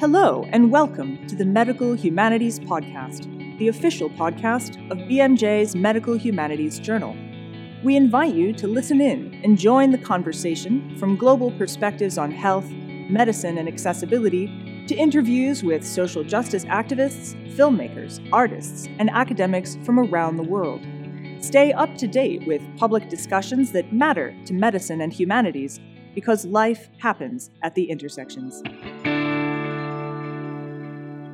Hello, 0.00 0.48
and 0.48 0.72
welcome 0.72 1.26
to 1.26 1.36
the 1.36 1.44
Medical 1.44 1.92
Humanities 1.92 2.58
Podcast, 2.58 3.58
the 3.58 3.68
official 3.68 4.08
podcast 4.08 4.78
of 4.90 4.96
BMJ's 4.96 5.76
Medical 5.76 6.16
Humanities 6.16 6.78
Journal. 6.78 7.14
We 7.84 7.96
invite 7.96 8.32
you 8.32 8.54
to 8.54 8.66
listen 8.66 9.02
in 9.02 9.38
and 9.44 9.58
join 9.58 9.90
the 9.90 9.98
conversation 9.98 10.96
from 10.96 11.18
global 11.18 11.50
perspectives 11.50 12.16
on 12.16 12.30
health, 12.30 12.64
medicine, 13.10 13.58
and 13.58 13.68
accessibility 13.68 14.46
to 14.86 14.94
interviews 14.94 15.62
with 15.62 15.86
social 15.86 16.24
justice 16.24 16.64
activists, 16.64 17.36
filmmakers, 17.54 18.26
artists, 18.32 18.88
and 18.98 19.10
academics 19.10 19.76
from 19.84 19.98
around 19.98 20.38
the 20.38 20.42
world. 20.42 20.80
Stay 21.40 21.74
up 21.74 21.94
to 21.98 22.06
date 22.06 22.46
with 22.46 22.62
public 22.78 23.10
discussions 23.10 23.72
that 23.72 23.92
matter 23.92 24.34
to 24.46 24.54
medicine 24.54 25.02
and 25.02 25.12
humanities 25.12 25.78
because 26.14 26.46
life 26.46 26.88
happens 26.96 27.50
at 27.62 27.74
the 27.74 27.90
intersections. 27.90 28.62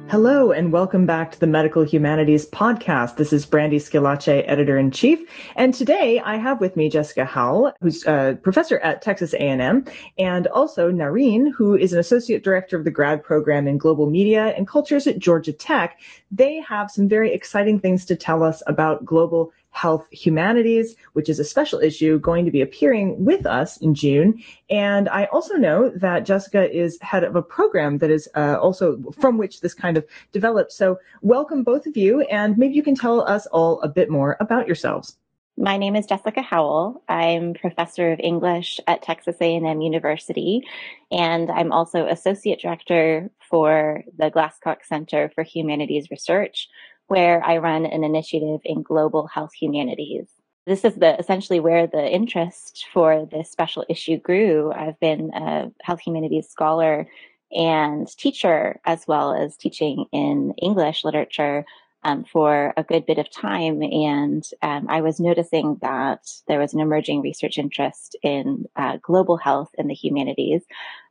Hello, 0.09 0.53
and 0.53 0.73
welcome 0.73 1.05
back 1.05 1.33
to 1.33 1.41
the 1.41 1.49
Medical 1.49 1.83
Humanities 1.83 2.49
Podcast. 2.51 3.17
This 3.17 3.33
is 3.33 3.45
Brandy 3.45 3.81
Schillace, 3.81 4.45
Editor 4.47 4.79
in 4.79 4.93
Chief, 4.93 5.29
and 5.57 5.75
today 5.75 6.21
I 6.21 6.37
have 6.37 6.61
with 6.61 6.77
me 6.77 6.89
Jessica 6.89 7.25
Howell, 7.25 7.73
who's 7.81 8.07
a 8.07 8.39
professor 8.41 8.79
at 8.79 9.03
Texas 9.03 9.35
A&M, 9.35 9.85
and 10.17 10.47
also 10.47 10.93
Narin, 10.93 11.51
who 11.53 11.75
is 11.75 11.93
an 11.93 11.99
Associate 11.99 12.43
Director 12.43 12.77
of 12.77 12.85
the 12.85 12.91
grad 12.93 13.25
program 13.25 13.67
in 13.67 13.79
Global 13.79 14.09
Media 14.09 14.55
and 14.57 14.69
Cultures 14.69 15.09
at 15.09 15.19
Georgia 15.19 15.53
Tech. 15.53 15.99
They 16.31 16.61
have 16.61 16.89
some 16.89 17.09
very 17.09 17.33
exciting 17.33 17.81
things 17.81 18.05
to 18.05 18.15
tell 18.15 18.45
us 18.45 18.63
about 18.69 19.05
global 19.05 19.53
Health 19.77 20.07
Humanities, 20.11 20.97
which 21.13 21.29
is 21.29 21.39
a 21.39 21.45
special 21.45 21.81
issue 21.81 22.19
going 22.19 22.47
to 22.47 22.51
be 22.51 22.63
appearing 22.63 23.23
with 23.23 23.45
us 23.45 23.77
in 23.77 23.95
June. 23.95 24.43
And 24.71 25.07
I 25.11 25.27
also 25.27 25.57
know 25.57 25.91
that 25.91 26.25
Jessica 26.25 26.63
is 26.75 26.99
head 27.03 27.25
of 27.25 27.37
a 27.37 27.43
program 27.43 27.99
that 27.99 28.11
is 28.11 28.27
uh, 28.35 28.57
also 28.59 28.99
from 29.21 29.37
which 29.37 29.61
this 29.61 29.75
kind 29.75 29.99
of 29.99 30.07
developed. 30.33 30.73
So 30.73 30.99
welcome 31.21 31.63
both 31.63 31.85
of 31.87 31.95
you, 31.95 32.23
and 32.23 32.57
maybe 32.57 32.75
you 32.75 32.83
can 32.83 32.95
tell 32.95 33.21
us 33.21 33.45
all 33.47 33.83
a 33.83 33.89
bit 33.89 34.09
more 34.09 34.39
about 34.41 34.67
yourselves. 34.67 35.19
My 35.59 35.77
name 35.77 35.97
is 35.97 36.07
Jessica 36.07 36.43
Howell. 36.43 37.03
I'm 37.09 37.55
professor 37.55 38.13
of 38.13 38.21
English 38.21 38.81
at 38.87 39.03
Texas 39.03 39.37
A&M 39.41 39.81
University, 39.81 40.63
and 41.11 41.51
I'm 41.51 41.73
also 41.73 42.07
associate 42.07 42.61
director 42.61 43.31
for 43.51 44.05
the 44.19 44.31
Glasscock 44.31 44.85
Center 44.85 45.31
for 45.35 45.45
Humanities 45.45 46.11
Research, 46.11 46.69
where 47.09 47.45
I 47.45 47.59
run 47.59 47.87
an 47.87 48.05
initiative 48.05 48.61
in 48.65 48.83
global 48.83 49.27
health 49.27 49.53
humanities. 49.55 50.29
This 50.67 50.85
is 50.85 50.97
the 50.97 51.19
essentially 51.19 51.61
where 51.61 51.87
the 51.87 52.11
interest 52.11 52.87
for 52.93 53.27
this 53.31 53.51
special 53.51 53.85
issue 53.89 54.19
grew. 54.19 54.73
I've 54.73 54.99
been 54.99 55.31
a 55.33 55.71
health 55.83 56.01
humanities 56.01 56.49
scholar 56.49 57.07
and 57.53 58.09
teacher, 58.17 58.81
as 58.85 59.07
well 59.07 59.33
as 59.33 59.57
teaching 59.57 60.07
in 60.13 60.55
English 60.61 61.05
literature 61.05 61.65
um, 62.03 62.25
for 62.25 62.73
a 62.77 62.85
good 62.85 63.07
bit 63.07 63.19
of 63.19 63.31
time. 63.31 63.83
And 63.83 64.45
um, 64.63 64.87
I 64.89 65.01
was 65.01 65.21
noticing 65.21 65.79
that 65.83 66.21
there 66.47 66.59
was 66.59 66.75
an 66.75 66.81
emerging 66.81 67.23
research 67.23 67.59
interest 67.59 68.17
in 68.23 68.67
uh, 68.77 68.99
global 69.03 69.37
health 69.37 69.71
in 69.77 69.89
the 69.89 69.95
humanities. 69.95 70.63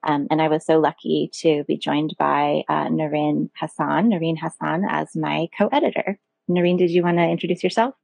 Um, 0.03 0.27
and 0.31 0.41
I 0.41 0.47
was 0.47 0.65
so 0.65 0.79
lucky 0.79 1.29
to 1.41 1.63
be 1.65 1.77
joined 1.77 2.15
by 2.17 2.63
uh, 2.69 2.87
Narin 2.87 3.49
Hassan, 3.59 4.11
Narin 4.11 4.37
Hassan 4.39 4.85
as 4.89 5.15
my 5.15 5.47
co-editor. 5.57 6.19
Narin, 6.49 6.77
did 6.77 6.91
you 6.91 7.03
want 7.03 7.17
to 7.17 7.23
introduce 7.23 7.63
yourself? 7.63 7.95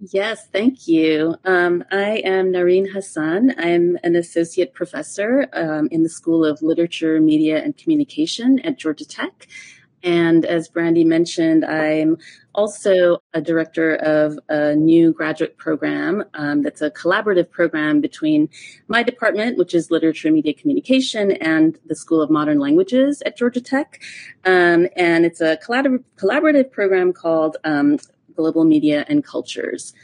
Yes, 0.00 0.46
thank 0.52 0.86
you. 0.86 1.34
Um, 1.44 1.82
I 1.90 2.22
am 2.24 2.52
Narin 2.52 2.92
Hassan. 2.92 3.54
I'm 3.58 3.98
an 4.04 4.14
associate 4.14 4.72
professor 4.72 5.48
um, 5.52 5.88
in 5.90 6.04
the 6.04 6.08
School 6.08 6.44
of 6.44 6.62
Literature, 6.62 7.20
Media, 7.20 7.60
and 7.60 7.76
Communication 7.76 8.60
at 8.60 8.78
Georgia 8.78 9.04
Tech. 9.04 9.48
And 10.02 10.44
as 10.44 10.68
Brandy 10.68 11.04
mentioned, 11.04 11.64
I'm 11.64 12.18
also 12.54 13.18
a 13.34 13.40
director 13.40 13.96
of 13.96 14.38
a 14.48 14.74
new 14.74 15.12
graduate 15.12 15.56
program 15.58 16.24
um, 16.34 16.62
that's 16.62 16.82
a 16.82 16.90
collaborative 16.90 17.50
program 17.50 18.00
between 18.00 18.48
my 18.88 19.02
department, 19.02 19.58
which 19.58 19.74
is 19.74 19.90
Literature, 19.90 20.28
and 20.28 20.34
Media, 20.34 20.54
Communication, 20.54 21.32
and 21.32 21.78
the 21.86 21.94
School 21.94 22.20
of 22.20 22.30
Modern 22.30 22.58
Languages 22.58 23.22
at 23.26 23.36
Georgia 23.36 23.60
Tech. 23.60 24.02
Um, 24.44 24.88
and 24.96 25.24
it's 25.24 25.40
a 25.40 25.56
collaborative, 25.58 26.04
collaborative 26.16 26.70
program 26.70 27.12
called 27.12 27.56
um, 27.64 27.98
Global 28.34 28.64
Media 28.64 29.04
and 29.08 29.24
Cultures. 29.24 29.94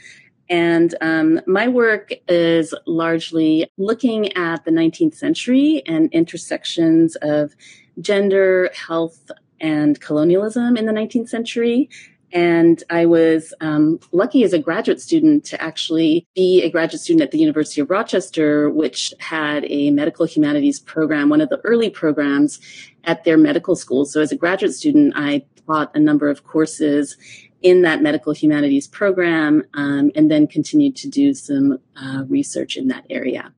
And 0.47 0.93
um, 1.01 1.41
my 1.47 1.67
work 1.67 2.13
is 2.27 2.73
largely 2.85 3.67
looking 3.77 4.33
at 4.33 4.63
the 4.63 4.71
19th 4.71 5.15
century 5.15 5.81
and 5.87 6.11
intersections 6.13 7.15
of 7.21 7.55
gender, 7.99 8.69
health, 8.75 9.31
and 9.65 9.99
colonialism 9.99 10.77
in 10.77 10.85
the 10.85 10.91
19th 10.91 11.27
century. 11.27 11.89
And 12.31 12.83
I 12.89 13.05
was 13.05 13.53
um, 13.61 13.99
lucky 14.11 14.43
as 14.43 14.53
a 14.53 14.59
graduate 14.59 15.01
student 15.01 15.43
to 15.45 15.61
actually 15.61 16.27
be 16.35 16.61
a 16.61 16.69
graduate 16.69 17.01
student 17.01 17.23
at 17.23 17.31
the 17.31 17.39
University 17.39 17.81
of 17.81 17.89
Rochester, 17.89 18.69
which 18.69 19.13
had 19.19 19.65
a 19.65 19.89
medical 19.89 20.25
humanities 20.25 20.79
program, 20.79 21.29
one 21.29 21.41
of 21.41 21.49
the 21.49 21.61
early 21.63 21.89
programs 21.89 22.59
at 23.05 23.23
their 23.23 23.37
medical 23.37 23.75
school. 23.75 24.05
So 24.05 24.21
as 24.21 24.31
a 24.31 24.35
graduate 24.35 24.73
student, 24.73 25.13
I 25.15 25.45
taught 25.65 25.95
a 25.95 25.99
number 25.99 26.29
of 26.29 26.43
courses 26.43 27.17
in 27.61 27.81
that 27.81 28.01
medical 28.03 28.33
humanities 28.33 28.87
program 28.87 29.63
um, 29.73 30.11
and 30.13 30.29
then 30.29 30.45
continued 30.45 30.95
to 30.97 31.09
do 31.09 31.33
some 31.33 31.79
uh, 31.95 32.23
research 32.27 32.75
in 32.77 32.89
that 32.89 33.05
area. 33.09 33.51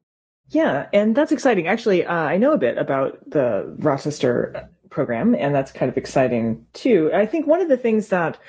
Yeah, 0.50 0.88
and 0.94 1.16
that's 1.16 1.32
exciting. 1.32 1.68
Actually, 1.68 2.06
uh, 2.06 2.14
I 2.14 2.38
know 2.38 2.54
a 2.54 2.58
bit 2.58 2.78
about 2.78 3.20
the 3.30 3.76
Rochester 3.80 4.70
program, 4.98 5.36
and 5.36 5.54
that's 5.54 5.72
kind 5.72 5.92
of 5.92 5.96
exciting 5.96 6.66
too. 6.74 7.12
I 7.14 7.28
think 7.28 7.46
one 7.46 7.62
of 7.62 7.70
the 7.70 7.78
things 7.78 8.08
that 8.08 8.40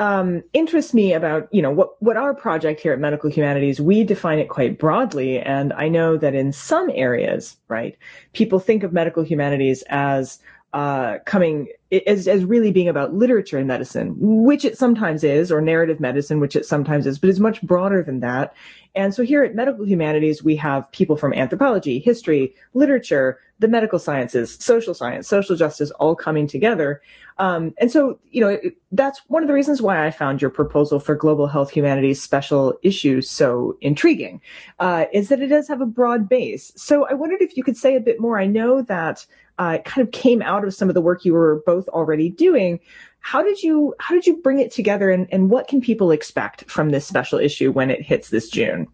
um, 0.00 0.42
interests 0.52 0.92
me 0.92 1.12
about 1.12 1.46
you 1.52 1.62
know 1.62 1.70
what 1.70 1.90
what 2.02 2.16
our 2.16 2.34
project 2.34 2.80
here 2.80 2.92
at 2.92 2.98
Medical 2.98 3.30
Humanities 3.30 3.80
we 3.80 4.02
define 4.02 4.40
it 4.40 4.48
quite 4.48 4.76
broadly, 4.76 5.38
and 5.38 5.72
I 5.72 5.86
know 5.86 6.16
that 6.16 6.34
in 6.34 6.52
some 6.52 6.90
areas, 6.92 7.56
right, 7.68 7.96
people 8.32 8.58
think 8.58 8.82
of 8.82 8.92
medical 8.92 9.22
humanities 9.22 9.84
as 9.88 10.40
uh, 10.72 11.18
coming 11.24 11.68
as, 12.06 12.28
as 12.28 12.44
really 12.44 12.70
being 12.70 12.88
about 12.88 13.14
literature 13.14 13.58
and 13.58 13.66
medicine, 13.66 14.14
which 14.18 14.64
it 14.64 14.76
sometimes 14.76 15.24
is, 15.24 15.50
or 15.50 15.60
narrative 15.60 16.00
medicine, 16.00 16.40
which 16.40 16.56
it 16.56 16.66
sometimes 16.66 17.06
is, 17.06 17.18
but 17.18 17.30
it's 17.30 17.38
much 17.38 17.62
broader 17.62 18.02
than 18.02 18.20
that. 18.20 18.54
And 18.94 19.14
so 19.14 19.22
here 19.22 19.42
at 19.42 19.54
Medical 19.54 19.86
Humanities, 19.86 20.42
we 20.42 20.56
have 20.56 20.90
people 20.92 21.16
from 21.16 21.32
anthropology, 21.32 21.98
history, 21.98 22.54
literature, 22.74 23.38
the 23.60 23.68
medical 23.68 23.98
sciences, 23.98 24.56
social 24.60 24.94
science, 24.94 25.26
social 25.26 25.56
justice 25.56 25.90
all 25.92 26.14
coming 26.14 26.46
together. 26.46 27.00
Um, 27.38 27.74
and 27.78 27.90
so, 27.90 28.18
you 28.30 28.40
know, 28.40 28.58
that's 28.92 29.20
one 29.28 29.42
of 29.42 29.48
the 29.48 29.54
reasons 29.54 29.80
why 29.80 30.06
I 30.06 30.10
found 30.10 30.42
your 30.42 30.50
proposal 30.50 31.00
for 31.00 31.14
Global 31.14 31.46
Health 31.46 31.70
Humanities 31.70 32.22
special 32.22 32.78
issues 32.82 33.30
so 33.30 33.76
intriguing, 33.80 34.40
uh, 34.78 35.06
is 35.12 35.28
that 35.28 35.40
it 35.40 35.48
does 35.48 35.68
have 35.68 35.80
a 35.80 35.86
broad 35.86 36.28
base. 36.28 36.72
So 36.76 37.06
I 37.06 37.14
wondered 37.14 37.40
if 37.40 37.56
you 37.56 37.64
could 37.64 37.76
say 37.76 37.96
a 37.96 38.00
bit 38.00 38.20
more. 38.20 38.38
I 38.38 38.46
know 38.46 38.82
that 38.82 39.24
uh, 39.58 39.78
kind 39.78 40.06
of 40.06 40.12
came 40.12 40.42
out 40.42 40.64
of 40.64 40.74
some 40.74 40.88
of 40.88 40.94
the 40.94 41.00
work 41.00 41.24
you 41.24 41.32
were 41.32 41.62
both 41.66 41.88
already 41.88 42.30
doing. 42.30 42.80
How 43.20 43.42
did 43.42 43.62
you 43.62 43.94
how 43.98 44.14
did 44.14 44.26
you 44.26 44.36
bring 44.42 44.60
it 44.60 44.70
together, 44.70 45.10
and, 45.10 45.26
and 45.32 45.50
what 45.50 45.68
can 45.68 45.80
people 45.80 46.10
expect 46.10 46.70
from 46.70 46.90
this 46.90 47.06
special 47.06 47.38
issue 47.38 47.72
when 47.72 47.90
it 47.90 48.02
hits 48.02 48.30
this 48.30 48.48
June? 48.48 48.86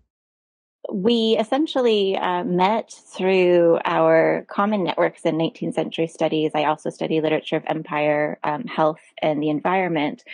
We 0.93 1.37
essentially 1.39 2.17
uh, 2.17 2.45
met 2.45 2.93
through 2.93 3.79
our 3.85 4.47
common 4.49 4.85
networks 4.85 5.23
in 5.23 5.37
19th 5.37 5.75
century 5.75 6.07
studies. 6.07 6.53
I 6.55 6.65
also 6.65 6.91
study 6.91 7.21
literature 7.21 7.57
of 7.57 7.65
empire, 7.67 8.39
um, 8.45 8.65
health, 8.65 9.01
and 9.23 9.43
the 9.43 9.49
environment. 9.49 10.25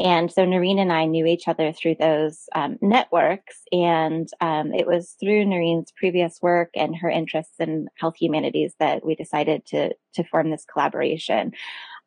And 0.00 0.30
so 0.30 0.44
Narin 0.44 0.80
and 0.80 0.92
I 0.92 1.04
knew 1.04 1.26
each 1.26 1.46
other 1.46 1.72
through 1.72 1.96
those 2.00 2.48
um, 2.54 2.78
networks. 2.80 3.62
And 3.72 4.28
um, 4.40 4.74
it 4.74 4.86
was 4.86 5.16
through 5.20 5.44
Narin's 5.44 5.92
previous 5.92 6.42
work 6.42 6.70
and 6.74 6.96
her 6.96 7.08
interests 7.08 7.60
in 7.60 7.88
health 7.96 8.16
humanities 8.18 8.74
that 8.80 9.04
we 9.04 9.14
decided 9.14 9.64
to, 9.66 9.94
to 10.14 10.24
form 10.24 10.50
this 10.50 10.64
collaboration. 10.64 11.52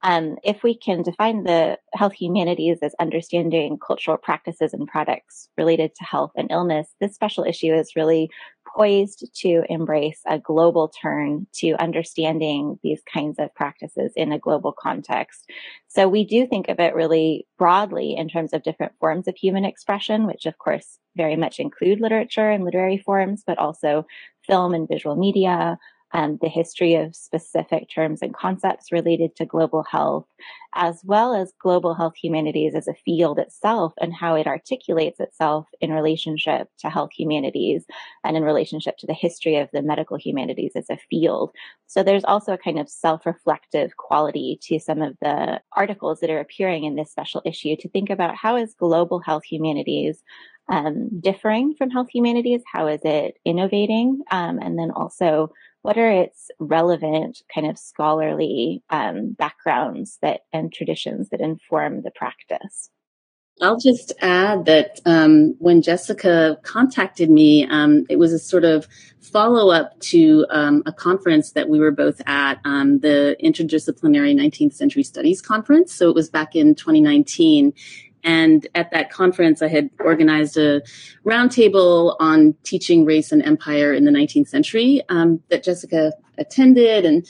Um, 0.03 0.38
if 0.44 0.63
we 0.63 0.75
can 0.75 1.01
define 1.01 1.44
the 1.44 1.79
health 1.94 2.11
humanities 2.13 2.79
as 2.81 2.94
understanding 3.00 3.79
cultural 3.79 4.17
practices 4.17 4.73
and 4.73 4.85
products 4.85 5.47
related 5.57 5.95
to 5.95 6.03
health 6.03 6.33
and 6.35 6.51
illness, 6.51 6.89
this 7.00 7.15
special 7.15 7.45
issue 7.45 7.73
is 7.73 7.95
really 7.95 8.29
poised 8.75 9.33
to 9.41 9.63
embrace 9.69 10.19
a 10.25 10.39
global 10.39 10.89
turn 11.01 11.47
to 11.53 11.71
understanding 11.81 12.79
these 12.83 13.01
kinds 13.11 13.39
of 13.39 13.53
practices 13.55 14.11
in 14.17 14.33
a 14.33 14.39
global 14.39 14.73
context. 14.73 15.50
So 15.88 16.09
we 16.09 16.25
do 16.25 16.47
think 16.47 16.67
of 16.67 16.79
it 16.79 16.95
really 16.95 17.47
broadly 17.57 18.15
in 18.17 18.27
terms 18.27 18.51
of 18.51 18.63
different 18.63 18.94
forms 18.99 19.27
of 19.29 19.38
human 19.38 19.63
expression, 19.63 20.27
which 20.27 20.45
of 20.45 20.57
course 20.57 20.99
very 21.15 21.35
much 21.38 21.59
include 21.59 22.01
literature 22.01 22.49
and 22.49 22.65
literary 22.65 22.97
forms, 22.97 23.44
but 23.45 23.57
also 23.57 24.06
film 24.45 24.73
and 24.73 24.88
visual 24.88 25.15
media, 25.15 25.77
um, 26.13 26.38
the 26.42 26.50
history 26.50 26.95
of 26.95 27.15
specific 27.15 27.89
terms 27.89 28.21
and 28.21 28.36
concepts 28.36 28.92
related 28.92 29.36
to 29.36 29.45
global 29.45 29.83
health, 29.83 30.27
as 30.75 31.01
well 31.04 31.33
as 31.33 31.54
global 31.60 31.95
health 31.95 32.15
humanities 32.15 32.75
as 32.75 32.88
a 32.88 32.94
field 33.06 33.39
itself 33.39 33.94
and 34.00 34.13
how 34.13 34.36
it 34.36 34.48
articulates 34.48 35.19
itself 35.19 35.68
in 35.81 35.92
relationship 35.92 36.68
to 36.80 36.89
health 36.89 37.10
humanities 37.18 37.86
and 38.24 38.38
in 38.38 38.44
relationship 38.44 38.98
to 38.98 39.07
the 39.07 39.13
history 39.13 39.57
of 39.57 39.69
the 39.74 39.81
medical 39.81 40.18
humanities 40.18 40.74
as 40.75 40.89
a 40.89 40.98
field. 41.10 41.51
So 41.88 42.04
there's 42.04 42.25
also 42.25 42.54
a 42.54 42.57
kind 42.57 42.80
of 42.80 42.89
self-reflective 42.89 43.98
quality 43.98 44.59
to 44.63 44.80
some 44.80 45.01
of 45.01 45.18
the 45.21 45.62
articles 45.75 46.19
that 46.19 46.30
are 46.30 46.39
appearing 46.39 46.83
in 46.83 46.95
this 46.95 47.12
special 47.12 47.42
issue 47.44 47.75
to 47.77 47.89
think 47.89 48.09
about 48.09 48.36
how 48.36 48.56
is 48.56 48.75
global 48.75 49.19
health 49.19 49.44
humanities 49.44 50.24
um, 50.69 51.19
differing 51.19 51.75
from 51.75 51.89
health 51.89 52.07
humanities? 52.13 52.62
How 52.71 52.88
is 52.88 53.01
it 53.04 53.36
innovating? 53.45 54.21
Um, 54.31 54.60
and 54.60 54.77
then 54.77 54.92
also, 54.92 55.51
what 55.81 55.98
are 55.98 56.10
its 56.10 56.50
relevant 56.60 57.42
kind 57.54 57.68
of 57.68 57.77
scholarly 57.77 58.83
um, 58.89 59.33
backgrounds 59.33 60.18
that 60.21 60.42
and 60.54 60.71
traditions 60.71 61.30
that 61.30 61.42
inform 61.42 62.01
the 62.01 62.12
practice? 62.12 62.89
I'll 63.62 63.80
just 63.80 64.13
add 64.19 64.65
that 64.65 65.00
um, 65.06 65.56
when 65.60 65.81
Jessica 65.81 66.57
contacted 66.63 67.30
me, 67.30 67.68
um, 67.69 68.06
it 68.09 68.18
was 68.18 68.33
a 68.33 68.39
sort 68.39 68.66
of 68.66 68.88
follow 69.21 69.71
up 69.71 70.00
to 70.00 70.45
um, 70.50 70.81
a 70.86 70.92
conference 70.92 71.51
that 71.51 71.69
we 71.69 71.80
were 71.80 71.92
both 71.92 72.21
at, 72.25 72.59
um, 72.66 73.00
the 73.00 73.36
Interdisciplinary 73.44 74.36
19th 74.36 74.74
Century 74.74 75.04
Studies 75.04 75.42
Conference. 75.42 75.94
So 75.94 76.09
it 76.09 76.16
was 76.16 76.30
back 76.30 76.56
in 76.56 76.74
2019. 76.74 77.74
And 78.23 78.67
at 78.73 78.91
that 78.91 79.09
conference, 79.09 79.61
I 79.61 79.67
had 79.67 79.89
organized 79.99 80.57
a 80.57 80.81
roundtable 81.25 82.15
on 82.19 82.55
teaching 82.63 83.05
race 83.05 83.31
and 83.31 83.43
empire 83.43 83.93
in 83.93 84.05
the 84.05 84.11
19th 84.11 84.47
century 84.47 85.01
um, 85.09 85.41
that 85.49 85.63
Jessica 85.63 86.13
attended. 86.37 87.05
And, 87.05 87.27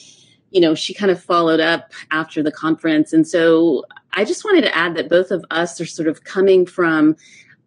you 0.51 0.61
know, 0.61 0.75
she 0.75 0.93
kind 0.93 1.11
of 1.11 1.21
followed 1.21 1.59
up 1.59 1.91
after 2.11 2.43
the 2.43 2.51
conference. 2.51 3.11
And 3.11 3.27
so 3.27 3.85
I 4.13 4.23
just 4.23 4.45
wanted 4.45 4.61
to 4.61 4.75
add 4.75 4.95
that 4.95 5.09
both 5.09 5.31
of 5.31 5.43
us 5.49 5.81
are 5.81 5.85
sort 5.85 6.07
of 6.07 6.23
coming 6.23 6.65
from 6.65 7.15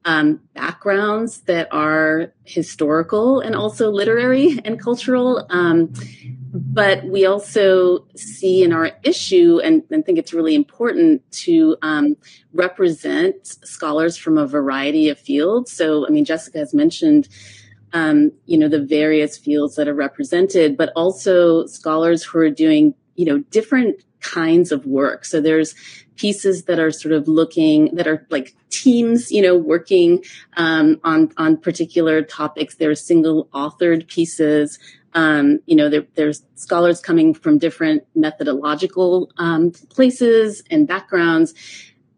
um, 0.04 0.40
backgrounds 0.54 1.40
that 1.42 1.68
are 1.72 2.32
historical 2.44 3.40
and 3.40 3.56
also 3.56 3.90
literary 3.90 4.60
and 4.64 4.80
cultural. 4.80 5.44
Um, 5.50 5.92
but 6.56 7.04
we 7.04 7.26
also 7.26 8.06
see 8.16 8.62
in 8.62 8.72
our 8.72 8.92
issue 9.02 9.60
and, 9.62 9.82
and 9.90 10.04
think 10.04 10.18
it's 10.18 10.32
really 10.32 10.54
important 10.54 11.22
to 11.30 11.76
um, 11.82 12.16
represent 12.52 13.46
scholars 13.46 14.16
from 14.16 14.38
a 14.38 14.46
variety 14.46 15.08
of 15.08 15.18
fields. 15.18 15.72
So, 15.72 16.06
I 16.06 16.10
mean, 16.10 16.24
Jessica 16.24 16.58
has 16.58 16.74
mentioned, 16.74 17.28
um, 17.92 18.32
you 18.46 18.58
know, 18.58 18.68
the 18.68 18.82
various 18.82 19.36
fields 19.36 19.76
that 19.76 19.88
are 19.88 19.94
represented, 19.94 20.76
but 20.76 20.92
also 20.96 21.66
scholars 21.66 22.24
who 22.24 22.38
are 22.38 22.50
doing, 22.50 22.94
you 23.16 23.26
know, 23.26 23.38
different 23.50 24.02
kinds 24.20 24.72
of 24.72 24.86
work. 24.86 25.24
So 25.24 25.40
there's 25.40 25.74
pieces 26.16 26.64
that 26.64 26.80
are 26.80 26.90
sort 26.90 27.12
of 27.12 27.28
looking 27.28 27.94
that 27.94 28.06
are 28.06 28.26
like 28.30 28.54
teams, 28.70 29.30
you 29.30 29.42
know, 29.42 29.56
working 29.56 30.24
um, 30.56 31.00
on 31.04 31.30
on 31.36 31.56
particular 31.56 32.22
topics. 32.22 32.76
There 32.76 32.90
are 32.90 32.96
single 32.96 33.46
authored 33.52 34.08
pieces. 34.08 34.78
Um, 35.16 35.60
you 35.64 35.74
know, 35.74 35.88
there, 35.88 36.06
there's 36.14 36.44
scholars 36.56 37.00
coming 37.00 37.32
from 37.32 37.56
different 37.56 38.04
methodological 38.14 39.32
um, 39.38 39.70
places 39.88 40.62
and 40.70 40.86
backgrounds, 40.86 41.54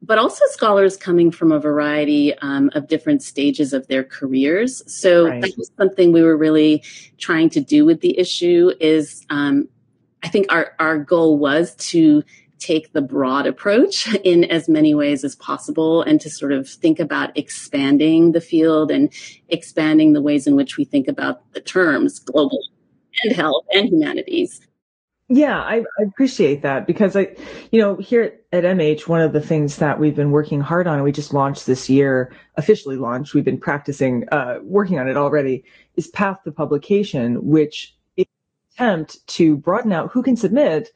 but 0.03 0.19
also 0.19 0.45
scholars 0.50 0.97
coming 0.97 1.31
from 1.31 1.53
a 1.53 1.61
variety 1.61 2.35
um, 2.39 2.71
of 2.75 2.89
different 2.89 3.23
stages 3.23 3.73
of 3.73 3.87
their 3.87 4.03
careers. 4.03 4.83
So 4.93 5.29
right. 5.29 5.41
that 5.41 5.56
was 5.56 5.71
something 5.79 6.11
we 6.11 6.23
were 6.23 6.37
really 6.37 6.83
trying 7.19 7.50
to 7.50 7.61
do 7.61 7.85
with 7.85 8.00
the 8.00 8.19
issue. 8.19 8.73
Is 8.81 9.25
um, 9.31 9.69
I 10.25 10.29
think 10.29 10.53
our 10.53 10.75
our 10.81 10.99
goal 10.99 11.39
was 11.39 11.77
to 11.77 12.25
take 12.59 12.93
the 12.93 13.01
broad 13.01 13.47
approach 13.47 14.12
in 14.25 14.43
as 14.44 14.69
many 14.69 14.93
ways 14.93 15.23
as 15.23 15.37
possible 15.37 16.03
and 16.03 16.21
to 16.21 16.29
sort 16.29 16.51
of 16.51 16.69
think 16.69 16.99
about 16.99 17.37
expanding 17.39 18.33
the 18.33 18.41
field 18.41 18.91
and 18.91 19.12
expanding 19.49 20.15
the 20.15 20.23
ways 20.23 20.49
in 20.49 20.56
which 20.56 20.77
we 20.77 20.85
think 20.85 21.06
about 21.06 21.53
the 21.53 21.61
terms 21.61 22.19
global 22.19 22.59
and 23.23 23.35
health 23.35 23.65
and 23.73 23.88
humanities. 23.88 24.61
Yeah, 25.31 25.59
I, 25.61 25.85
I, 25.99 26.03
appreciate 26.06 26.62
that 26.62 26.87
because 26.87 27.15
I, 27.15 27.37
you 27.70 27.82
know, 27.82 27.97
here 27.97 28.41
at 28.50 28.65
MH, 28.65 29.09
one 29.09 29.20
of 29.20 29.35
the 29.35 29.43
things 29.43 29.76
that 29.76 30.00
we've 30.00 30.17
been 30.17 30.31
working 30.31 30.62
hard 30.62 30.87
on, 30.87 30.94
and 30.94 31.05
we 31.05 31.12
just 31.12 31.35
launched 31.35 31.67
this 31.67 31.91
year, 31.91 32.32
officially 32.56 32.97
launched, 32.97 33.35
we've 33.35 33.44
been 33.44 33.61
practicing, 33.61 34.26
uh, 34.32 34.56
working 34.62 34.99
on 34.99 35.06
it 35.06 35.19
already, 35.19 35.65
is 35.97 36.09
Path 36.09 36.38
to 36.44 36.50
Publication, 36.50 37.44
which 37.44 37.94
is 38.17 38.25
an 38.79 38.87
attempt 38.87 39.26
to 39.26 39.59
broaden 39.59 39.93
out 39.93 40.11
who 40.11 40.23
can 40.23 40.35
submit 40.35 40.93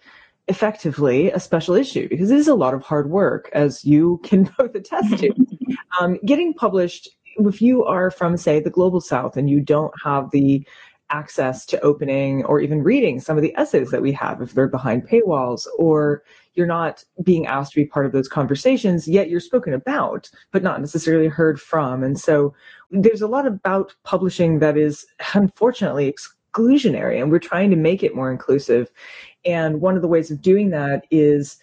effectively 0.48 1.30
a 1.30 1.38
special 1.38 1.74
issue 1.74 2.08
because 2.08 2.30
it 2.30 2.38
is 2.38 2.48
a 2.48 2.54
lot 2.54 2.72
of 2.72 2.82
hard 2.82 3.10
work, 3.10 3.50
as 3.52 3.84
you 3.84 4.18
can 4.24 4.44
both 4.58 4.74
attest 4.74 5.18
to. 5.18 5.30
um, 6.00 6.18
getting 6.24 6.54
published, 6.54 7.10
if 7.36 7.60
you 7.60 7.84
are 7.84 8.10
from, 8.10 8.38
say, 8.38 8.60
the 8.60 8.70
global 8.70 9.02
south 9.02 9.36
and 9.36 9.50
you 9.50 9.60
don't 9.60 9.92
have 10.02 10.30
the 10.30 10.66
access 11.12 11.64
to 11.66 11.80
opening 11.80 12.44
or 12.46 12.60
even 12.60 12.82
reading 12.82 13.20
some 13.20 13.36
of 13.36 13.42
the 13.42 13.54
essays 13.56 13.90
that 13.90 14.02
we 14.02 14.12
have 14.12 14.40
if 14.40 14.52
they're 14.52 14.66
behind 14.66 15.06
paywalls 15.06 15.66
or 15.78 16.22
you're 16.54 16.66
not 16.66 17.04
being 17.22 17.46
asked 17.46 17.72
to 17.72 17.80
be 17.80 17.86
part 17.86 18.06
of 18.06 18.12
those 18.12 18.28
conversations 18.28 19.06
yet 19.06 19.28
you're 19.28 19.40
spoken 19.40 19.74
about 19.74 20.30
but 20.50 20.62
not 20.62 20.80
necessarily 20.80 21.28
heard 21.28 21.60
from. 21.60 22.02
And 22.02 22.18
so 22.18 22.54
there's 22.90 23.22
a 23.22 23.28
lot 23.28 23.46
about 23.46 23.94
publishing 24.04 24.58
that 24.60 24.76
is 24.76 25.06
unfortunately 25.34 26.12
exclusionary 26.12 27.20
and 27.20 27.30
we're 27.30 27.38
trying 27.38 27.70
to 27.70 27.76
make 27.76 28.02
it 28.02 28.14
more 28.14 28.30
inclusive. 28.30 28.90
And 29.44 29.80
one 29.80 29.96
of 29.96 30.02
the 30.02 30.08
ways 30.08 30.30
of 30.30 30.40
doing 30.40 30.70
that 30.70 31.04
is 31.10 31.58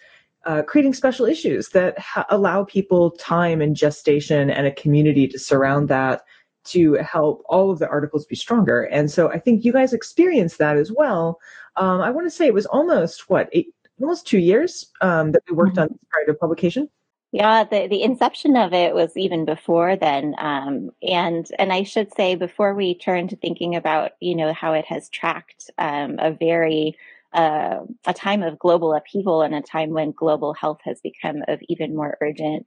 uh, 0.46 0.62
creating 0.62 0.94
special 0.94 1.26
issues 1.26 1.70
that 1.70 1.98
ha- 1.98 2.26
allow 2.30 2.64
people 2.64 3.10
time 3.12 3.60
and 3.60 3.76
gestation 3.76 4.48
and 4.48 4.66
a 4.66 4.72
community 4.72 5.28
to 5.28 5.38
surround 5.38 5.88
that 5.88 6.22
to 6.64 6.94
help 6.94 7.42
all 7.48 7.70
of 7.70 7.78
the 7.78 7.88
articles 7.88 8.26
be 8.26 8.36
stronger. 8.36 8.82
And 8.82 9.10
so 9.10 9.30
I 9.30 9.38
think 9.38 9.64
you 9.64 9.72
guys 9.72 9.92
experienced 9.92 10.58
that 10.58 10.76
as 10.76 10.92
well. 10.92 11.40
Um, 11.76 12.00
I 12.00 12.10
want 12.10 12.26
to 12.26 12.30
say 12.30 12.46
it 12.46 12.54
was 12.54 12.66
almost 12.66 13.30
what 13.30 13.48
eight, 13.52 13.74
almost 14.00 14.26
two 14.26 14.38
years 14.38 14.86
um, 15.00 15.32
that 15.32 15.42
we 15.48 15.56
worked 15.56 15.76
mm-hmm. 15.76 15.92
on 15.92 15.98
prior 16.10 16.26
to 16.26 16.34
publication. 16.34 16.88
Yeah, 17.32 17.62
the, 17.62 17.86
the 17.86 18.02
inception 18.02 18.56
of 18.56 18.72
it 18.72 18.92
was 18.92 19.16
even 19.16 19.44
before 19.44 19.94
then, 19.94 20.34
um, 20.38 20.90
and 21.00 21.48
and 21.60 21.72
I 21.72 21.84
should 21.84 22.12
say 22.12 22.34
before 22.34 22.74
we 22.74 22.94
turn 22.94 23.28
to 23.28 23.36
thinking 23.36 23.76
about 23.76 24.12
you 24.18 24.34
know 24.34 24.52
how 24.52 24.72
it 24.72 24.84
has 24.86 25.08
tracked 25.10 25.70
um, 25.78 26.16
a 26.18 26.32
very 26.32 26.96
uh, 27.32 27.80
a 28.04 28.12
time 28.12 28.42
of 28.42 28.58
global 28.58 28.92
upheaval 28.92 29.42
and 29.42 29.54
a 29.54 29.62
time 29.62 29.90
when 29.90 30.10
global 30.10 30.54
health 30.54 30.80
has 30.82 31.00
become 31.00 31.42
of 31.46 31.60
even 31.68 31.94
more 31.94 32.18
urgent 32.20 32.66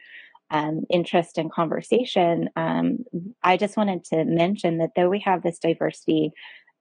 um, 0.54 0.84
interest 0.90 1.38
and 1.38 1.52
conversation, 1.52 2.50
um, 2.56 3.00
I 3.44 3.58
just 3.58 3.76
wanted 3.76 4.06
to 4.06 4.24
mention 4.24 4.78
that 4.78 4.92
though 4.96 5.10
we 5.10 5.20
have 5.22 5.44
this 5.44 5.60
diversity 5.60 6.32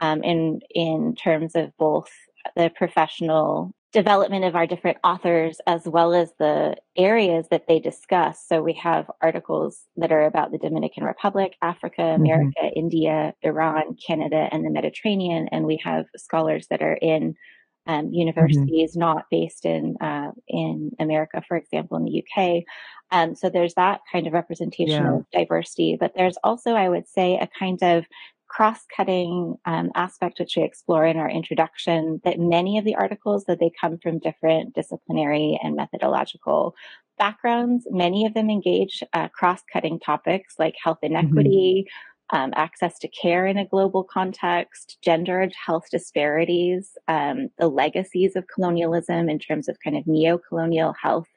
um, 0.01 0.23
in 0.23 0.61
in 0.71 1.15
terms 1.15 1.57
of 1.57 1.77
both 1.79 2.11
the 2.55 2.71
professional 2.77 3.75
development 3.93 4.45
of 4.45 4.57
our 4.57 4.67
different 4.67 4.97
authors 5.05 5.61
as 5.67 5.87
well 5.87 6.15
as 6.15 6.33
the 6.39 6.75
areas 6.97 7.47
that 7.51 7.67
they 7.69 7.79
discuss. 7.79 8.43
So 8.47 8.63
we 8.63 8.73
have 8.75 9.11
articles 9.21 9.83
that 9.97 10.11
are 10.11 10.25
about 10.25 10.51
the 10.51 10.59
Dominican 10.59 11.05
Republic, 11.05 11.57
Africa, 11.61 12.03
mm-hmm. 12.03 12.23
America, 12.23 12.63
mm-hmm. 12.63 12.79
India, 12.79 13.35
Iran, 13.43 13.97
Canada, 14.05 14.49
and 14.51 14.65
the 14.65 14.71
Mediterranean, 14.71 15.49
and 15.53 15.67
we 15.67 15.81
have 15.85 16.07
scholars 16.17 16.67
that 16.71 16.83
are 16.83 16.99
in 17.01 17.35
um, 17.87 18.07
mm-hmm. 18.07 18.15
universities 18.15 18.93
mm-hmm. 18.93 19.01
not 19.01 19.25
based 19.31 19.65
in 19.65 19.97
uh, 20.01 20.33
in 20.49 20.91
America, 20.99 21.43
for 21.47 21.57
example, 21.57 21.97
in 21.97 22.05
the 22.05 22.23
UK. 22.23 22.65
Um, 23.11 23.35
so 23.35 23.51
there's 23.51 23.75
that 23.75 24.01
kind 24.11 24.27
of 24.27 24.33
representation 24.33 25.05
yeah. 25.05 25.17
of 25.17 25.27
diversity, 25.33 25.97
but 26.01 26.13
there's 26.17 26.39
also, 26.43 26.73
I 26.73 26.89
would 26.89 27.07
say, 27.09 27.39
a 27.39 27.49
kind 27.59 27.83
of 27.83 28.07
cross-cutting 28.49 29.57
um, 29.65 29.91
aspect 29.95 30.39
which 30.39 30.57
we 30.57 30.63
explore 30.63 31.07
in 31.07 31.17
our 31.17 31.31
introduction 31.31 32.21
that 32.23 32.39
many 32.39 32.77
of 32.77 32.85
the 32.85 32.95
articles 32.95 33.45
that 33.47 33.59
they 33.59 33.71
come 33.81 33.99
from 33.99 34.19
different 34.19 34.75
disciplinary 34.75 35.59
and 35.63 35.75
methodological 35.75 36.75
backgrounds 37.17 37.87
many 37.91 38.27
of 38.27 38.35
them 38.35 38.51
engage 38.51 39.03
uh, 39.15 39.29
cross-cutting 39.29 39.99
topics 40.01 40.57
like 40.59 40.75
health 40.83 40.99
mm-hmm. 41.03 41.15
inequity 41.15 41.87
mm-hmm 41.87 42.09
um, 42.31 42.53
access 42.57 42.99
to 43.01 43.09
care 43.09 43.47
in 43.47 43.59
a 43.59 43.67
global 43.67 44.05
context, 44.05 44.97
gendered 45.03 45.53
health 45.67 45.85
disparities, 45.91 46.97
um, 47.09 47.49
the 47.59 47.69
legacies 47.69 48.37
of 48.37 48.47
colonialism 48.53 49.29
in 49.29 49.39
terms 49.39 49.69
of 49.69 49.77
kind 49.85 49.97
of 49.97 50.07
neo 50.07 50.39
colonial 50.39 50.95
health 51.01 51.29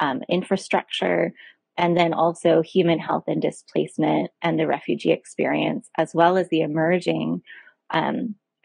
um, 0.00 0.22
infrastructure, 0.28 1.32
and 1.76 1.96
then 1.96 2.12
also 2.12 2.62
human 2.62 2.98
health 2.98 3.24
and 3.26 3.42
displacement 3.42 4.30
and 4.42 4.58
the 4.58 4.66
refugee 4.66 5.12
experience, 5.12 5.90
as 5.98 6.12
well 6.14 6.36
as 6.36 6.48
the 6.48 6.60
emerging. 6.60 7.42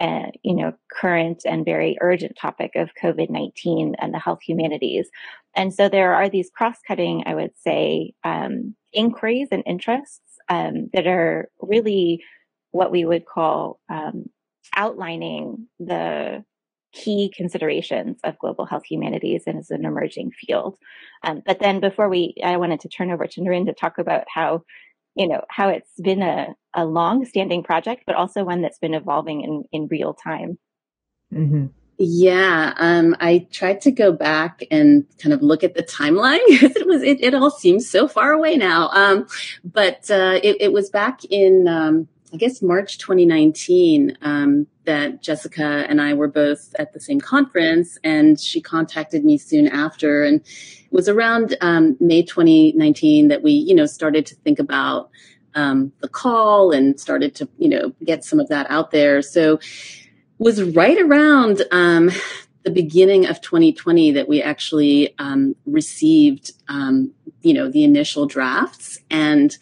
Uh, 0.04 0.32
you 0.44 0.54
know, 0.54 0.74
current 0.92 1.44
and 1.46 1.64
very 1.64 1.98
urgent 2.02 2.36
topic 2.36 2.72
of 2.76 2.90
COVID 3.02 3.30
19 3.30 3.96
and 4.00 4.14
the 4.14 4.20
health 4.20 4.40
humanities. 4.42 5.08
And 5.56 5.74
so 5.74 5.88
there 5.88 6.14
are 6.14 6.28
these 6.28 6.50
cross 6.50 6.78
cutting, 6.86 7.24
I 7.26 7.36
would 7.36 7.52
say, 7.58 8.14
um, 8.26 8.76
inquiries 8.92 9.48
and 9.52 9.64
interests 9.66 10.20
um, 10.50 10.90
that 10.94 11.08
are 11.08 11.50
really 11.62 12.24
what 12.72 12.92
we 12.92 13.06
would 13.06 13.26
call 13.26 13.80
um, 13.90 14.26
outlining 14.76 15.68
the 15.80 16.44
key 16.94 17.34
considerations 17.36 18.20
of 18.24 18.38
global 18.38 18.66
health 18.66 18.84
humanities 18.86 19.44
and 19.48 19.58
as 19.58 19.72
an 19.72 19.86
emerging 19.86 20.32
field. 20.32 20.78
Um, 21.24 21.42
but 21.46 21.60
then 21.60 21.80
before 21.80 22.08
we, 22.08 22.36
I 22.44 22.58
wanted 22.58 22.82
to 22.82 22.90
turn 22.90 23.12
over 23.12 23.26
to 23.26 23.42
Narin 23.42 23.66
to 23.66 23.74
talk 23.74 23.98
about 23.98 24.26
how, 24.28 24.64
you 25.16 25.28
know, 25.28 25.42
how 25.50 25.70
it's 25.70 26.00
been 26.02 26.22
a, 26.22 26.56
a 26.76 26.86
long 26.86 27.26
standing 27.26 27.64
project, 27.64 28.04
but 28.06 28.16
also 28.16 28.44
one 28.44 28.62
that's 28.62 28.80
been 28.80 28.94
evolving 28.94 29.42
in, 29.42 29.64
in 29.72 29.88
real 29.88 30.14
time. 30.14 30.60
Mm-hmm. 31.34 31.66
Yeah, 32.06 32.74
um, 32.78 33.16
I 33.22 33.48
tried 33.50 33.80
to 33.82 33.92
go 33.92 34.12
back 34.12 34.66
and 34.70 35.06
kind 35.20 35.32
of 35.32 35.42
look 35.42 35.64
at 35.64 35.74
the 35.74 35.84
timeline 35.84 36.42
because 36.50 36.76
it 36.76 36.86
was 36.86 37.02
it, 37.02 37.24
it, 37.24 37.34
all 37.34 37.50
seems 37.50 37.90
so 37.90 38.10
far 38.10 38.34
away 38.34 38.58
now. 38.58 38.90
Um, 38.90 39.26
but 39.64 40.12
uh, 40.12 40.38
it, 40.44 40.58
it, 40.60 40.74
was 40.74 40.90
back 40.90 41.24
in 41.30 41.66
um, 41.66 42.10
I 42.34 42.38
guess 42.38 42.62
March 42.62 42.98
2019 42.98 44.18
um, 44.22 44.68
that 44.84 45.22
Jessica 45.22 45.86
and 45.88 46.02
I 46.02 46.14
were 46.14 46.28
both 46.28 46.76
at 46.78 46.92
the 46.92 47.00
same 47.00 47.22
conference, 47.22 47.98
and 48.04 48.38
she 48.38 48.60
contacted 48.60 49.24
me 49.24 49.38
soon 49.38 49.70
after, 49.70 50.26
and 50.26 50.42
it 50.42 50.92
was 50.92 51.08
around 51.08 51.56
um, 51.62 51.96
May 52.02 52.22
2019 52.22 53.30
that 53.30 53.44
we 53.44 53.54
you 53.54 53.74
know 53.74 53.86
started 53.86 54.26
to 54.26 54.36
think 54.36 54.60
about 54.60 55.10
um, 55.56 55.94
the 56.02 56.10
call 56.10 56.72
and 56.72 57.00
started 57.00 57.34
to 57.36 57.48
you 57.60 57.70
know 57.70 57.94
get 58.04 58.26
some 58.26 58.42
of 58.42 58.50
that 58.50 58.70
out 58.70 58.92
there. 58.92 59.22
So 59.22 59.60
was 60.44 60.62
right 60.62 61.00
around 61.00 61.64
um, 61.72 62.12
the 62.64 62.70
beginning 62.70 63.26
of 63.26 63.40
2020 63.40 64.12
that 64.12 64.28
we 64.28 64.42
actually 64.42 65.16
um, 65.18 65.56
received, 65.66 66.52
um, 66.68 67.12
you 67.42 67.54
know, 67.54 67.70
the 67.70 67.86
initial 67.86 68.26
drafts. 68.26 69.00
And 69.10 69.58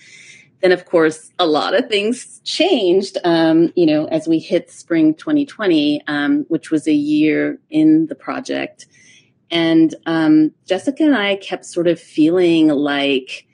then, 0.61 0.71
of 0.71 0.85
course, 0.85 1.31
a 1.37 1.45
lot 1.45 1.75
of 1.75 1.87
things 1.87 2.41
changed, 2.43 3.19
um, 3.23 3.71
you 3.75 3.85
know, 3.85 4.05
as 4.05 4.27
we 4.27 4.39
hit 4.39 4.71
spring 4.71 5.13
2020, 5.13 6.01
um, 6.07 6.45
which 6.47 6.71
was 6.71 6.87
a 6.87 6.93
year 6.93 7.59
in 7.69 8.07
the 8.07 8.15
project. 8.15 8.87
And 9.51 9.93
um, 10.07 10.51
Jessica 10.65 11.03
and 11.03 11.15
I 11.15 11.35
kept 11.35 11.65
sort 11.65 11.87
of 11.87 11.99
feeling 11.99 12.69
like 12.69 13.45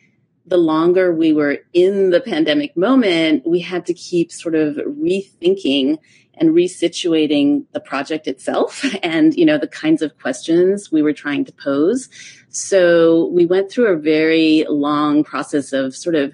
the 0.45 0.57
longer 0.57 1.13
we 1.13 1.33
were 1.33 1.57
in 1.73 2.09
the 2.11 2.21
pandemic 2.21 2.77
moment, 2.77 3.45
we 3.45 3.59
had 3.59 3.85
to 3.87 3.93
keep 3.93 4.31
sort 4.31 4.55
of 4.55 4.75
rethinking 4.75 5.97
and 6.39 6.51
resituating 6.51 7.65
the 7.71 7.79
project 7.79 8.27
itself 8.27 8.85
and, 9.03 9.33
you 9.35 9.45
know, 9.45 9.57
the 9.57 9.67
kinds 9.67 10.01
of 10.01 10.17
questions 10.19 10.91
we 10.91 11.01
were 11.01 11.13
trying 11.13 11.45
to 11.45 11.51
pose. 11.53 12.09
So 12.49 13.27
we 13.27 13.45
went 13.45 13.71
through 13.71 13.87
a 13.87 13.97
very 13.97 14.65
long 14.69 15.23
process 15.23 15.73
of 15.73 15.95
sort 15.95 16.15
of 16.15 16.33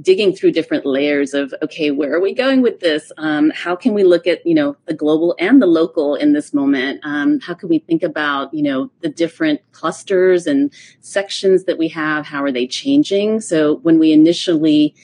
digging 0.00 0.34
through 0.34 0.50
different 0.50 0.84
layers 0.84 1.34
of 1.34 1.54
okay 1.62 1.90
where 1.90 2.12
are 2.14 2.20
we 2.20 2.34
going 2.34 2.62
with 2.62 2.80
this? 2.80 3.12
Um, 3.16 3.50
how 3.54 3.76
can 3.76 3.94
we 3.94 4.02
look 4.02 4.26
at 4.26 4.44
you 4.44 4.54
know 4.54 4.76
the 4.86 4.94
global 4.94 5.36
and 5.38 5.62
the 5.62 5.66
local 5.66 6.14
in 6.16 6.32
this 6.32 6.52
moment? 6.52 7.00
Um, 7.04 7.40
how 7.40 7.54
can 7.54 7.68
we 7.68 7.78
think 7.78 8.02
about 8.02 8.52
you 8.52 8.62
know 8.62 8.90
the 9.00 9.08
different 9.08 9.60
clusters 9.72 10.46
and 10.46 10.72
sections 11.00 11.64
that 11.64 11.78
we 11.78 11.88
have? 11.88 12.26
How 12.26 12.42
are 12.42 12.52
they 12.52 12.66
changing? 12.66 13.40
So 13.40 13.76
when 13.76 13.98
we 13.98 14.12
initially 14.12 14.94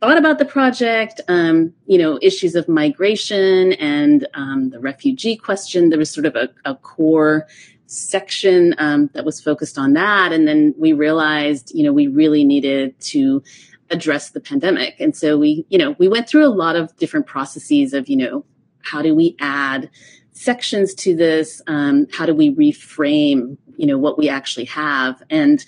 thought 0.00 0.18
about 0.18 0.38
the 0.38 0.44
project, 0.44 1.20
um, 1.28 1.72
you 1.86 1.98
know, 1.98 2.18
issues 2.22 2.54
of 2.54 2.68
migration 2.68 3.72
and 3.74 4.26
um, 4.34 4.70
the 4.70 4.78
refugee 4.78 5.36
question. 5.36 5.88
There 5.88 5.98
was 5.98 6.10
sort 6.10 6.26
of 6.26 6.36
a, 6.36 6.48
a 6.64 6.74
core 6.74 7.46
section 7.86 8.74
um, 8.78 9.10
that 9.14 9.24
was 9.24 9.40
focused 9.40 9.78
on 9.78 9.94
that. 9.94 10.32
And 10.32 10.46
then 10.46 10.74
we 10.76 10.92
realized, 10.92 11.72
you 11.74 11.84
know, 11.84 11.92
we 11.92 12.08
really 12.08 12.44
needed 12.44 12.98
to 13.00 13.42
address 13.90 14.30
the 14.30 14.40
pandemic. 14.40 14.96
And 14.98 15.16
so 15.16 15.38
we, 15.38 15.64
you 15.68 15.78
know, 15.78 15.94
we 15.98 16.08
went 16.08 16.28
through 16.28 16.44
a 16.44 16.50
lot 16.50 16.76
of 16.76 16.94
different 16.96 17.26
processes 17.26 17.94
of, 17.94 18.08
you 18.08 18.16
know, 18.16 18.44
how 18.82 19.02
do 19.02 19.14
we 19.14 19.36
add 19.40 19.88
sections 20.32 20.94
to 20.94 21.14
this? 21.14 21.62
Um, 21.66 22.06
how 22.12 22.26
do 22.26 22.34
we 22.34 22.54
reframe, 22.54 23.56
you 23.76 23.86
know, 23.86 23.98
what 23.98 24.18
we 24.18 24.28
actually 24.28 24.66
have? 24.66 25.22
And 25.30 25.64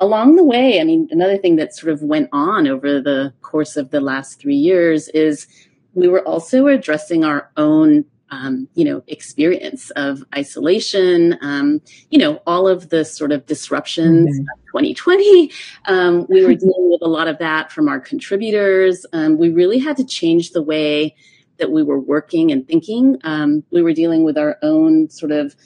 along 0.00 0.36
the 0.36 0.44
way, 0.44 0.80
I 0.80 0.84
mean, 0.84 1.08
another 1.10 1.36
thing 1.36 1.56
that 1.56 1.74
sort 1.74 1.92
of 1.92 2.02
went 2.02 2.28
on 2.32 2.66
over 2.66 3.00
the 3.00 3.32
course 3.42 3.76
of 3.76 3.90
the 3.90 4.00
last 4.00 4.40
three 4.40 4.56
years 4.56 5.08
is 5.08 5.46
we 5.94 6.08
were 6.08 6.26
also 6.26 6.66
addressing 6.66 7.24
our 7.24 7.50
own 7.56 8.04
um, 8.32 8.68
you 8.74 8.84
know, 8.84 9.02
experience 9.08 9.90
of 9.90 10.22
isolation, 10.36 11.36
um, 11.42 11.80
you 12.10 12.18
know, 12.18 12.40
all 12.46 12.68
of 12.68 12.90
the 12.90 13.04
sort 13.04 13.32
of 13.32 13.44
disruptions 13.46 14.28
mm-hmm. 14.28 14.42
of 14.42 14.66
2020. 14.66 15.50
Um, 15.86 16.26
we 16.28 16.44
were 16.44 16.54
dealing 16.54 16.90
with 16.90 17.02
a 17.02 17.08
lot 17.08 17.26
of 17.26 17.38
that 17.38 17.72
from 17.72 17.88
our 17.88 17.98
contributors. 17.98 19.04
Um, 19.12 19.36
we 19.36 19.50
really 19.50 19.78
had 19.78 19.96
to 19.96 20.04
change 20.04 20.52
the 20.52 20.62
way 20.62 21.16
that 21.58 21.72
we 21.72 21.82
were 21.82 21.98
working 21.98 22.52
and 22.52 22.66
thinking. 22.66 23.18
Um, 23.24 23.64
we 23.72 23.82
were 23.82 23.92
dealing 23.92 24.22
with 24.22 24.38
our 24.38 24.58
own 24.62 25.10
sort 25.10 25.32
of 25.32 25.56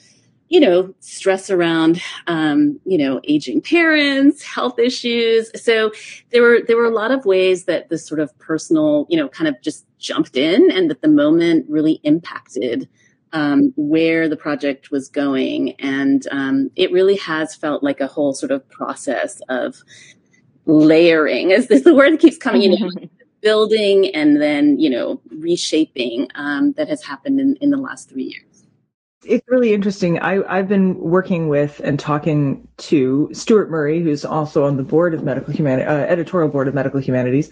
you 0.55 0.61
know, 0.61 0.95
stress 1.01 1.49
around, 1.49 2.01
um, 2.27 2.79
you 2.85 2.97
know, 2.97 3.19
aging 3.25 3.59
parents, 3.59 4.41
health 4.41 4.79
issues. 4.79 5.51
So 5.61 5.91
there 6.29 6.41
were, 6.41 6.61
there 6.65 6.77
were 6.77 6.85
a 6.85 6.95
lot 6.95 7.11
of 7.11 7.25
ways 7.25 7.65
that 7.65 7.89
this 7.89 8.07
sort 8.07 8.21
of 8.21 8.31
personal, 8.39 9.05
you 9.09 9.17
know, 9.17 9.27
kind 9.27 9.49
of 9.49 9.61
just 9.61 9.85
jumped 9.99 10.37
in 10.37 10.71
and 10.71 10.89
that 10.89 11.01
the 11.01 11.09
moment 11.09 11.65
really 11.67 11.99
impacted, 12.03 12.87
um, 13.33 13.73
where 13.75 14.29
the 14.29 14.37
project 14.37 14.91
was 14.91 15.09
going. 15.09 15.71
And, 15.73 16.25
um, 16.31 16.71
it 16.77 16.89
really 16.89 17.17
has 17.17 17.53
felt 17.53 17.83
like 17.83 17.99
a 17.99 18.07
whole 18.07 18.31
sort 18.31 18.53
of 18.53 18.65
process 18.69 19.41
of 19.49 19.83
layering 20.65 21.49
this 21.49 21.67
the 21.83 21.93
word 21.93 22.13
that 22.13 22.21
keeps 22.21 22.37
coming 22.37 22.71
in 22.71 23.09
building 23.41 24.07
and 24.15 24.41
then, 24.41 24.79
you 24.79 24.89
know, 24.89 25.19
reshaping, 25.31 26.29
um, 26.35 26.71
that 26.77 26.87
has 26.87 27.03
happened 27.03 27.41
in, 27.41 27.57
in 27.59 27.71
the 27.71 27.77
last 27.77 28.07
three 28.07 28.23
years 28.23 28.44
it's 29.25 29.47
really 29.47 29.73
interesting. 29.73 30.19
I, 30.19 30.41
I've 30.47 30.67
been 30.67 30.99
working 30.99 31.49
with 31.49 31.81
and 31.83 31.99
talking 31.99 32.67
to 32.77 33.29
Stuart 33.33 33.69
Murray, 33.69 34.01
who's 34.01 34.23
also 34.25 34.65
on 34.65 34.77
the 34.77 34.83
board 34.83 35.13
of 35.13 35.23
medical 35.23 35.53
humanity, 35.53 35.87
uh, 35.87 35.97
editorial 35.97 36.49
board 36.49 36.67
of 36.67 36.73
medical 36.73 36.99
humanities, 36.99 37.49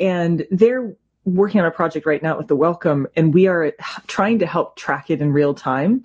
and 0.00 0.46
they're 0.50 0.94
working 1.24 1.60
on 1.60 1.66
a 1.66 1.70
project 1.70 2.06
right 2.06 2.22
now 2.22 2.38
with 2.38 2.48
the 2.48 2.56
Wellcome, 2.56 3.06
and 3.16 3.34
we 3.34 3.46
are 3.46 3.72
trying 4.06 4.38
to 4.38 4.46
help 4.46 4.76
track 4.76 5.10
it 5.10 5.20
in 5.20 5.32
real 5.32 5.54
time 5.54 6.04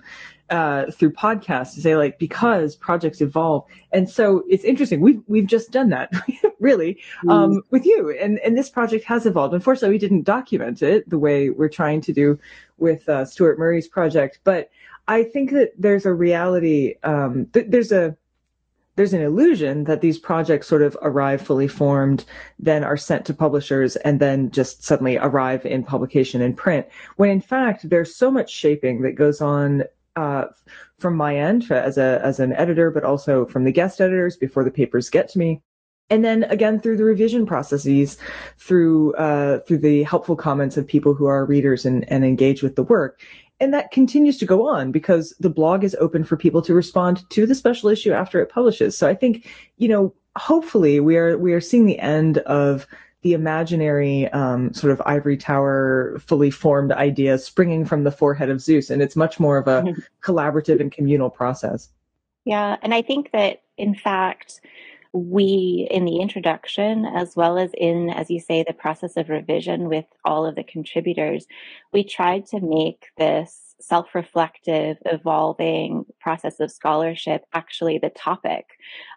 uh, 0.50 0.90
through 0.90 1.12
podcasts 1.12 1.74
to 1.74 1.80
say 1.80 1.96
like 1.96 2.18
because 2.18 2.76
projects 2.76 3.20
evolve, 3.20 3.64
and 3.92 4.08
so 4.08 4.44
it's 4.48 4.64
interesting. 4.64 5.00
We've 5.00 5.22
we've 5.26 5.46
just 5.46 5.70
done 5.70 5.88
that, 5.90 6.10
really, 6.60 6.98
mm. 7.24 7.32
um, 7.32 7.62
with 7.70 7.86
you, 7.86 8.16
and 8.20 8.38
and 8.40 8.56
this 8.56 8.70
project 8.70 9.04
has 9.04 9.26
evolved. 9.26 9.54
Unfortunately, 9.54 9.94
we 9.94 9.98
didn't 9.98 10.22
document 10.22 10.82
it 10.82 11.08
the 11.08 11.18
way 11.18 11.50
we're 11.50 11.68
trying 11.68 12.00
to 12.02 12.12
do 12.12 12.38
with 12.78 13.08
uh, 13.08 13.24
Stuart 13.24 13.58
Murray's 13.58 13.88
project, 13.88 14.40
but 14.44 14.70
I 15.08 15.22
think 15.22 15.52
that 15.52 15.72
there's 15.78 16.06
a 16.06 16.12
reality. 16.12 16.94
Um, 17.02 17.46
th- 17.52 17.66
there's 17.68 17.92
a 17.92 18.16
there's 18.96 19.12
an 19.12 19.22
illusion 19.22 19.84
that 19.84 20.00
these 20.00 20.18
projects 20.18 20.68
sort 20.68 20.82
of 20.82 20.96
arrive 21.02 21.42
fully 21.42 21.66
formed, 21.66 22.24
then 22.58 22.84
are 22.84 22.96
sent 22.96 23.24
to 23.26 23.34
publishers, 23.34 23.96
and 23.96 24.20
then 24.20 24.50
just 24.50 24.84
suddenly 24.84 25.16
arrive 25.16 25.66
in 25.66 25.82
publication 25.82 26.40
in 26.40 26.54
print. 26.54 26.86
When 27.16 27.30
in 27.30 27.40
fact, 27.40 27.88
there's 27.88 28.14
so 28.14 28.30
much 28.30 28.50
shaping 28.50 29.02
that 29.02 29.12
goes 29.12 29.40
on 29.40 29.84
uh, 30.16 30.46
from 30.98 31.16
my 31.16 31.36
end 31.36 31.70
as 31.70 31.98
a 31.98 32.20
as 32.22 32.40
an 32.40 32.52
editor, 32.54 32.90
but 32.90 33.04
also 33.04 33.44
from 33.46 33.64
the 33.64 33.72
guest 33.72 34.00
editors 34.00 34.36
before 34.36 34.64
the 34.64 34.70
papers 34.70 35.10
get 35.10 35.28
to 35.30 35.38
me. 35.38 35.62
And 36.10 36.24
then 36.24 36.44
again 36.44 36.80
through 36.80 36.98
the 36.98 37.04
revision 37.04 37.46
processes, 37.46 38.18
through 38.58 39.14
uh, 39.14 39.60
through 39.60 39.78
the 39.78 40.02
helpful 40.02 40.36
comments 40.36 40.76
of 40.76 40.86
people 40.86 41.14
who 41.14 41.26
are 41.26 41.46
readers 41.46 41.84
and, 41.86 42.10
and 42.10 42.24
engage 42.24 42.62
with 42.62 42.76
the 42.76 42.82
work 42.82 43.20
and 43.60 43.72
that 43.72 43.92
continues 43.92 44.38
to 44.38 44.46
go 44.46 44.68
on 44.68 44.92
because 44.92 45.34
the 45.40 45.50
blog 45.50 45.84
is 45.84 45.96
open 46.00 46.24
for 46.24 46.36
people 46.36 46.60
to 46.62 46.74
respond 46.74 47.28
to 47.30 47.46
the 47.46 47.54
special 47.54 47.88
issue 47.88 48.12
after 48.12 48.40
it 48.40 48.50
publishes. 48.50 48.98
So 48.98 49.08
I 49.08 49.14
think, 49.14 49.46
you 49.78 49.88
know, 49.88 50.12
hopefully 50.36 51.00
we 51.00 51.16
are 51.16 51.38
we 51.38 51.52
are 51.52 51.60
seeing 51.60 51.86
the 51.86 51.98
end 51.98 52.38
of 52.38 52.86
the 53.24 53.32
imaginary 53.32 54.28
um, 54.28 54.72
sort 54.74 54.92
of 54.92 55.02
ivory 55.06 55.38
tower 55.38 56.18
fully 56.20 56.50
formed 56.50 56.92
idea 56.92 57.38
springing 57.38 57.86
from 57.86 58.04
the 58.04 58.12
forehead 58.12 58.50
of 58.50 58.60
Zeus, 58.60 58.90
and 58.90 59.00
it's 59.02 59.16
much 59.16 59.40
more 59.40 59.56
of 59.56 59.66
a 59.66 59.94
collaborative 60.22 60.78
and 60.78 60.92
communal 60.92 61.30
process. 61.30 61.88
Yeah, 62.44 62.76
and 62.82 62.92
I 62.92 63.00
think 63.00 63.32
that 63.32 63.62
in 63.78 63.94
fact 63.94 64.60
we, 65.14 65.88
in 65.90 66.04
the 66.04 66.20
introduction, 66.20 67.06
as 67.06 67.34
well 67.34 67.56
as 67.56 67.70
in, 67.78 68.10
as 68.10 68.30
you 68.30 68.40
say, 68.40 68.62
the 68.62 68.74
process 68.74 69.16
of 69.16 69.30
revision 69.30 69.88
with 69.88 70.04
all 70.24 70.44
of 70.44 70.54
the 70.54 70.64
contributors, 70.64 71.46
we 71.92 72.04
tried 72.04 72.46
to 72.48 72.60
make 72.60 73.06
this 73.16 73.73
self 73.86 74.14
reflective, 74.14 74.96
evolving 75.04 76.04
process 76.20 76.58
of 76.60 76.70
scholarship 76.70 77.44
actually 77.52 77.98
the 77.98 78.10
topic. 78.10 78.64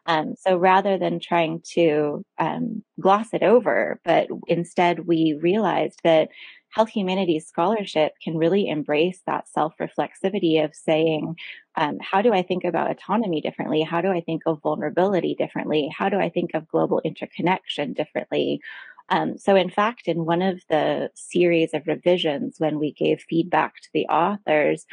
Um, 0.06 0.36
so 0.38 0.58
rather 0.58 0.98
than 0.98 1.20
trying 1.20 1.62
to 1.74 2.26
um, 2.38 2.84
gloss 3.00 3.28
it 3.34 3.44
over, 3.44 4.00
but 4.04 4.28
instead 4.48 5.08
we 5.08 5.40
realized 5.42 6.00
that 6.04 6.30
health 6.70 6.90
humanities 6.90 7.48
scholarship 7.48 8.14
can 8.22 8.38
really 8.38 8.68
embrace 8.68 9.22
that 9.26 9.48
self 9.48 9.74
reflexivity 9.80 10.64
of 10.64 10.76
saying, 10.76 11.36
um, 11.76 11.98
how 12.02 12.22
do 12.22 12.34
I 12.34 12.42
think 12.42 12.64
about 12.66 12.92
autonomy 12.92 13.42
differently? 13.42 13.84
How 13.84 14.02
do 14.02 14.10
I 14.12 14.22
think 14.22 14.42
of 14.46 14.62
vulnerability 14.62 15.36
differently? 15.36 15.90
How 15.96 16.10
do 16.10 16.18
I 16.18 16.30
think 16.30 16.52
of 16.54 16.68
global 16.68 17.02
interconnection 17.06 17.94
differently? 17.94 18.62
Um, 19.10 19.38
so, 19.38 19.56
in 19.56 19.70
fact, 19.70 20.08
in 20.08 20.26
one 20.26 20.42
of 20.42 20.62
the 20.70 21.10
series 21.16 21.74
of 21.74 21.88
revisions, 21.88 22.56
when 22.60 22.80
we 22.80 22.92
gave 22.92 23.24
feedback 23.30 23.76
to 23.76 23.90
the 23.94 24.06
authors, 24.08 24.86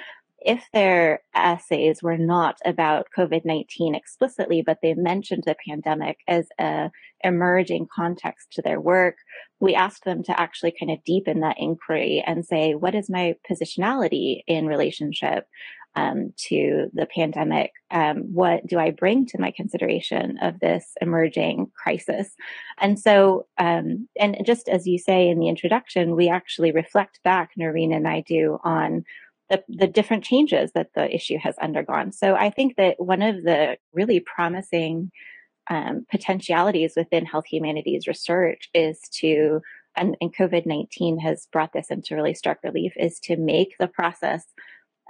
if 0.45 0.63
their 0.73 1.21
essays 1.35 2.03
were 2.03 2.19
not 2.19 2.59
about 2.67 3.09
COVID 3.17 3.45
19 3.45 3.95
explicitly, 3.95 4.63
but 4.63 4.79
they 4.83 4.95
mentioned 4.95 5.45
the 5.47 5.57
pandemic 5.67 6.19
as 6.29 6.47
a 6.61 6.91
emerging 7.25 7.89
context 7.95 8.53
to 8.53 8.63
their 8.63 8.81
work, 8.81 9.17
we 9.59 9.75
asked 9.75 10.05
them 10.05 10.23
to 10.25 10.39
actually 10.39 10.75
kind 10.79 10.93
of 10.93 11.03
deepen 11.05 11.41
that 11.41 11.59
inquiry 11.59 12.23
and 12.27 12.45
say, 12.45 12.75
what 12.75 12.95
is 12.95 13.09
my 13.09 13.35
positionality 13.51 14.43
in 14.47 14.67
relationship 14.67 15.47
um, 15.97 16.33
to 16.49 16.91
the 16.93 17.07
pandemic? 17.07 17.73
Um, 17.91 18.33
what 18.33 18.67
do 18.67 18.79
I 18.79 18.91
bring 18.91 19.27
to 19.27 19.41
my 19.41 19.51
consideration 19.51 20.39
of 20.43 20.61
this 20.61 20.93
emerging 21.01 21.71
crisis? 21.75 22.35
And 22.81 22.99
so, 22.99 23.47
um, 23.59 24.09
and 24.19 24.37
just 24.45 24.69
as 24.69 24.87
you 24.87 24.99
say 24.99 25.29
in 25.29 25.39
the 25.39 25.49
introduction, 25.49 26.17
we 26.17 26.29
actually 26.29 26.73
reflect 26.73 27.21
back, 27.23 27.51
Narin 27.59 27.95
and 27.95 28.09
I 28.09 28.23
do, 28.23 28.59
on 28.65 29.05
the, 29.51 29.63
the 29.69 29.87
different 29.87 30.25
changes 30.25 30.73
that 30.73 30.91
the 30.95 31.15
issue 31.15 31.39
has 31.39 31.57
undergone. 31.59 32.13
So 32.13 32.35
I 32.35 32.51
think 32.51 32.77
that 32.77 32.97
one 32.99 33.23
of 33.23 33.43
the 33.43 33.77
really 33.93 34.21
promising 34.21 35.11
um, 35.71 36.07
potentialities 36.11 36.95
within 36.97 37.25
health 37.25 37.47
humanities 37.47 38.07
research 38.07 38.69
is 38.75 39.01
to, 39.21 39.61
and, 39.97 40.17
and 40.21 40.35
COVID 40.35 40.67
19 40.67 41.19
has 41.21 41.47
brought 41.53 41.73
this 41.73 41.91
into 41.91 42.15
really 42.15 42.35
stark 42.35 42.59
relief, 42.65 42.93
is 42.97 43.21
to 43.21 43.37
make 43.37 43.77
the 43.79 43.89
process 43.89 44.45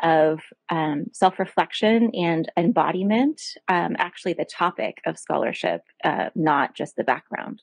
of 0.03 0.41
um, 0.71 1.07
self 1.13 1.39
reflection 1.39 2.11
and 2.15 2.51
embodiment 2.57 3.41
um, 3.69 3.95
actually 3.99 4.35
the 4.35 4.45
topic 4.45 5.01
of 5.07 5.19
scholarship, 5.19 5.83
uh, 6.03 6.31
not 6.35 6.75
just 6.75 6.97
the 6.97 7.05
background. 7.05 7.63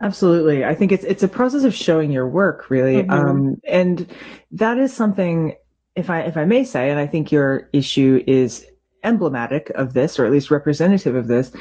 Absolutely. 0.00 0.64
I 0.64 0.74
think 0.74 0.92
it's 0.92 1.04
it's 1.04 1.22
a 1.22 1.28
process 1.28 1.64
of 1.64 1.74
showing 1.74 2.10
your 2.10 2.28
work 2.28 2.68
really. 2.70 3.02
Mm-hmm. 3.02 3.10
Um, 3.10 3.60
and 3.66 4.12
that 4.52 4.78
is 4.78 4.92
something 4.92 5.54
if 5.94 6.10
I 6.10 6.20
if 6.20 6.36
I 6.36 6.44
may 6.44 6.64
say, 6.64 6.90
and 6.90 6.98
I 6.98 7.06
think 7.06 7.30
your 7.30 7.68
issue 7.72 8.22
is 8.26 8.66
emblematic 9.02 9.70
of 9.70 9.92
this, 9.92 10.18
or 10.18 10.24
at 10.24 10.32
least 10.32 10.50
representative 10.50 11.14
of 11.14 11.28
this, 11.28 11.52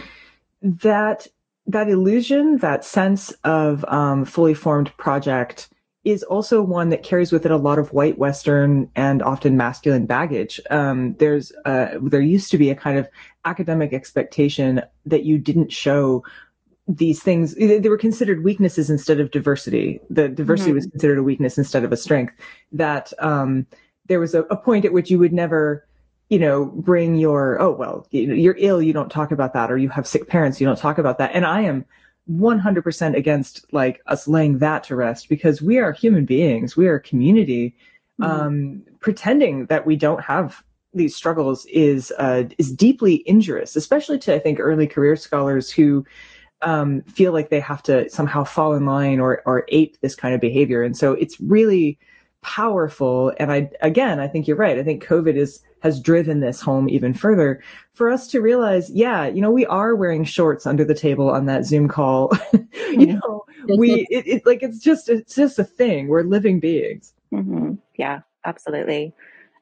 that 0.61 1.27
that 1.67 1.89
illusion, 1.89 2.57
that 2.57 2.83
sense 2.83 3.31
of 3.43 3.85
um, 3.85 4.25
fully 4.25 4.53
formed 4.53 4.95
project, 4.97 5.69
is 6.03 6.23
also 6.23 6.61
one 6.61 6.89
that 6.89 7.03
carries 7.03 7.31
with 7.31 7.45
it 7.45 7.51
a 7.51 7.57
lot 7.57 7.79
of 7.79 7.93
white 7.93 8.17
Western 8.17 8.89
and 8.95 9.21
often 9.23 9.55
masculine 9.55 10.05
baggage. 10.05 10.59
Um, 10.69 11.15
there's 11.15 11.51
uh, 11.65 11.97
there 12.01 12.21
used 12.21 12.51
to 12.51 12.57
be 12.57 12.69
a 12.69 12.75
kind 12.75 12.97
of 12.97 13.07
academic 13.45 13.93
expectation 13.93 14.81
that 15.05 15.23
you 15.23 15.37
didn't 15.37 15.71
show 15.71 16.23
these 16.85 17.23
things 17.23 17.55
they 17.55 17.79
were 17.87 17.97
considered 17.97 18.43
weaknesses 18.43 18.89
instead 18.89 19.21
of 19.21 19.31
diversity 19.31 20.01
the 20.09 20.27
diversity 20.27 20.71
mm-hmm. 20.71 20.75
was 20.75 20.85
considered 20.87 21.17
a 21.17 21.23
weakness 21.23 21.57
instead 21.57 21.85
of 21.85 21.93
a 21.93 21.97
strength 21.97 22.33
that 22.73 23.13
um, 23.19 23.65
there 24.07 24.19
was 24.19 24.35
a, 24.35 24.41
a 24.43 24.57
point 24.57 24.83
at 24.83 24.91
which 24.91 25.09
you 25.09 25.17
would 25.17 25.31
never 25.31 25.87
you 26.33 26.39
know, 26.39 26.65
bring 26.65 27.15
your, 27.15 27.61
oh, 27.61 27.71
well, 27.71 28.07
you're 28.09 28.55
ill, 28.57 28.81
you 28.81 28.91
don't 28.91 29.11
talk 29.11 29.31
about 29.31 29.53
that, 29.53 29.71
or 29.71 29.77
you 29.77 29.87
have 29.89 30.07
sick 30.07 30.27
parents, 30.27 30.59
you 30.59 30.65
don't 30.65 30.79
talk 30.79 30.97
about 30.97 31.19
that. 31.19 31.29
And 31.33 31.45
I 31.45 31.61
am 31.61 31.85
100% 32.29 33.15
against 33.15 33.65
like 33.73 34.01
us 34.07 34.27
laying 34.27 34.59
that 34.59 34.83
to 34.85 34.95
rest 34.95 35.29
because 35.29 35.61
we 35.61 35.77
are 35.77 35.91
human 35.91 36.25
beings, 36.25 36.77
we 36.77 36.87
are 36.87 36.95
a 36.95 37.01
community. 37.01 37.75
Mm-hmm. 38.21 38.31
Um, 38.31 38.83
pretending 38.99 39.65
that 39.67 39.87
we 39.87 39.95
don't 39.95 40.21
have 40.21 40.63
these 40.93 41.15
struggles 41.15 41.65
is, 41.65 42.13
uh, 42.19 42.43
is 42.59 42.71
deeply 42.71 43.23
injurious, 43.25 43.75
especially 43.75 44.19
to, 44.19 44.35
I 44.35 44.39
think, 44.39 44.59
early 44.59 44.85
career 44.85 45.15
scholars 45.15 45.71
who, 45.71 46.05
um, 46.61 47.01
feel 47.03 47.33
like 47.33 47.49
they 47.49 47.59
have 47.59 47.81
to 47.83 48.07
somehow 48.09 48.43
fall 48.43 48.75
in 48.75 48.85
line 48.85 49.19
or, 49.19 49.41
or 49.47 49.65
ape 49.69 49.99
this 50.01 50.15
kind 50.15 50.35
of 50.35 50.41
behavior. 50.41 50.83
And 50.83 50.95
so 50.95 51.13
it's 51.13 51.41
really, 51.41 51.97
powerful. 52.43 53.33
And 53.37 53.51
I, 53.51 53.71
again, 53.81 54.19
I 54.19 54.27
think 54.27 54.47
you're 54.47 54.57
right. 54.57 54.77
I 54.77 54.83
think 54.83 55.03
COVID 55.03 55.35
is, 55.35 55.61
has 55.83 55.99
driven 55.99 56.39
this 56.39 56.61
home 56.61 56.87
even 56.87 57.13
further 57.13 57.61
for 57.91 58.09
us 58.09 58.27
to 58.27 58.41
realize, 58.41 58.89
yeah, 58.89 59.27
you 59.27 59.41
know, 59.41 59.51
we 59.51 59.65
are 59.65 59.95
wearing 59.95 60.23
shorts 60.23 60.65
under 60.65 60.85
the 60.85 60.95
table 60.95 61.29
on 61.29 61.45
that 61.45 61.65
Zoom 61.65 61.89
call. 61.89 62.31
you 62.89 63.07
know, 63.07 63.43
we, 63.77 64.07
it, 64.09 64.25
it, 64.25 64.45
like, 64.45 64.63
it's 64.63 64.79
just, 64.79 65.09
it's 65.09 65.35
just 65.35 65.59
a 65.59 65.63
thing. 65.65 66.07
We're 66.07 66.23
living 66.23 66.61
beings. 66.61 67.13
Mm-hmm. 67.33 67.73
Yeah, 67.97 68.21
absolutely. 68.45 69.13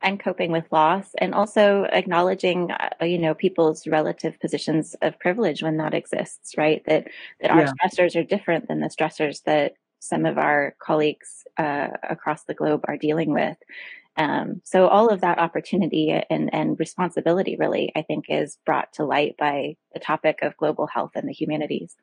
And 0.03 0.19
coping 0.19 0.51
with 0.51 0.71
loss 0.71 1.09
and 1.17 1.33
also 1.33 1.85
acknowledging, 1.91 2.69
uh, 2.69 3.03
you 3.03 3.17
know, 3.17 3.33
people's 3.33 3.87
relative 3.87 4.39
positions 4.39 4.95
of 5.01 5.19
privilege 5.19 5.63
when 5.63 5.77
that 5.77 5.95
exists, 5.95 6.55
right? 6.55 6.83
That, 6.85 7.07
that 7.41 7.49
our 7.49 7.61
yeah. 7.61 7.71
stressors 7.83 8.15
are 8.15 8.23
different 8.23 8.67
than 8.67 8.79
the 8.79 8.89
stressors 8.89 9.41
that 9.45 9.73
some 9.97 10.27
of 10.27 10.37
our 10.37 10.75
colleagues 10.79 11.45
uh, 11.57 11.87
across 12.07 12.43
the 12.43 12.53
globe 12.53 12.81
are 12.87 12.97
dealing 12.97 13.33
with. 13.33 13.57
Um, 14.17 14.61
so 14.65 14.87
all 14.87 15.09
of 15.09 15.21
that 15.21 15.39
opportunity 15.39 16.11
and, 16.29 16.53
and 16.53 16.79
responsibility 16.79 17.55
really, 17.57 17.91
I 17.95 18.01
think, 18.01 18.25
is 18.29 18.57
brought 18.65 18.93
to 18.93 19.05
light 19.05 19.35
by 19.37 19.75
the 19.93 19.99
topic 19.99 20.39
of 20.41 20.57
global 20.57 20.87
health 20.87 21.11
and 21.15 21.27
the 21.27 21.33
humanities. 21.33 21.95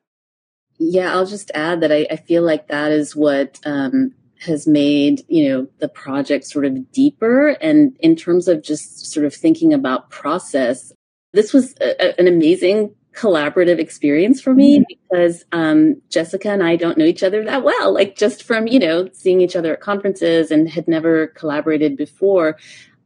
Yeah, 0.79 1.13
I'll 1.13 1.27
just 1.27 1.51
add 1.55 1.81
that 1.81 1.93
I, 1.93 2.07
I 2.11 2.17
feel 2.17 2.43
like 2.43 2.69
that 2.69 2.93
is 2.93 3.15
what 3.15 3.59
um, 3.65 4.15
has 4.41 4.67
made 4.67 5.23
you 5.29 5.49
know 5.49 5.67
the 5.81 5.89
project 5.89 6.45
sort 6.45 6.65
of 6.65 6.93
deeper, 6.93 7.49
and 7.61 7.97
in 8.01 8.15
terms 8.15 8.49
of 8.49 8.63
just 8.63 9.13
sort 9.13 9.27
of 9.27 9.35
thinking 9.35 9.75
about 9.75 10.11
process, 10.11 10.93
this 11.33 11.53
was 11.53 11.75
a, 11.81 12.19
an 12.21 12.29
amazing 12.29 12.95
collaborative 13.19 13.79
experience 13.79 14.41
for 14.41 14.55
me 14.55 14.79
mm-hmm. 14.79 14.85
because 14.89 15.45
um, 15.51 16.01
Jessica 16.09 16.51
and 16.51 16.63
I 16.63 16.77
don't 16.77 16.97
know 16.97 17.05
each 17.05 17.25
other 17.25 17.45
that 17.45 17.65
well, 17.65 17.93
like 17.93 18.17
just 18.17 18.45
from, 18.45 18.69
you 18.69 18.79
know, 18.79 19.09
seeing 19.13 19.41
each 19.41 19.57
other 19.57 19.73
at 19.75 19.81
conferences 19.81 20.51
and 20.51 20.69
had 20.69 20.87
never 20.87 21.29
collaborated 21.29 21.97
before. 21.97 22.57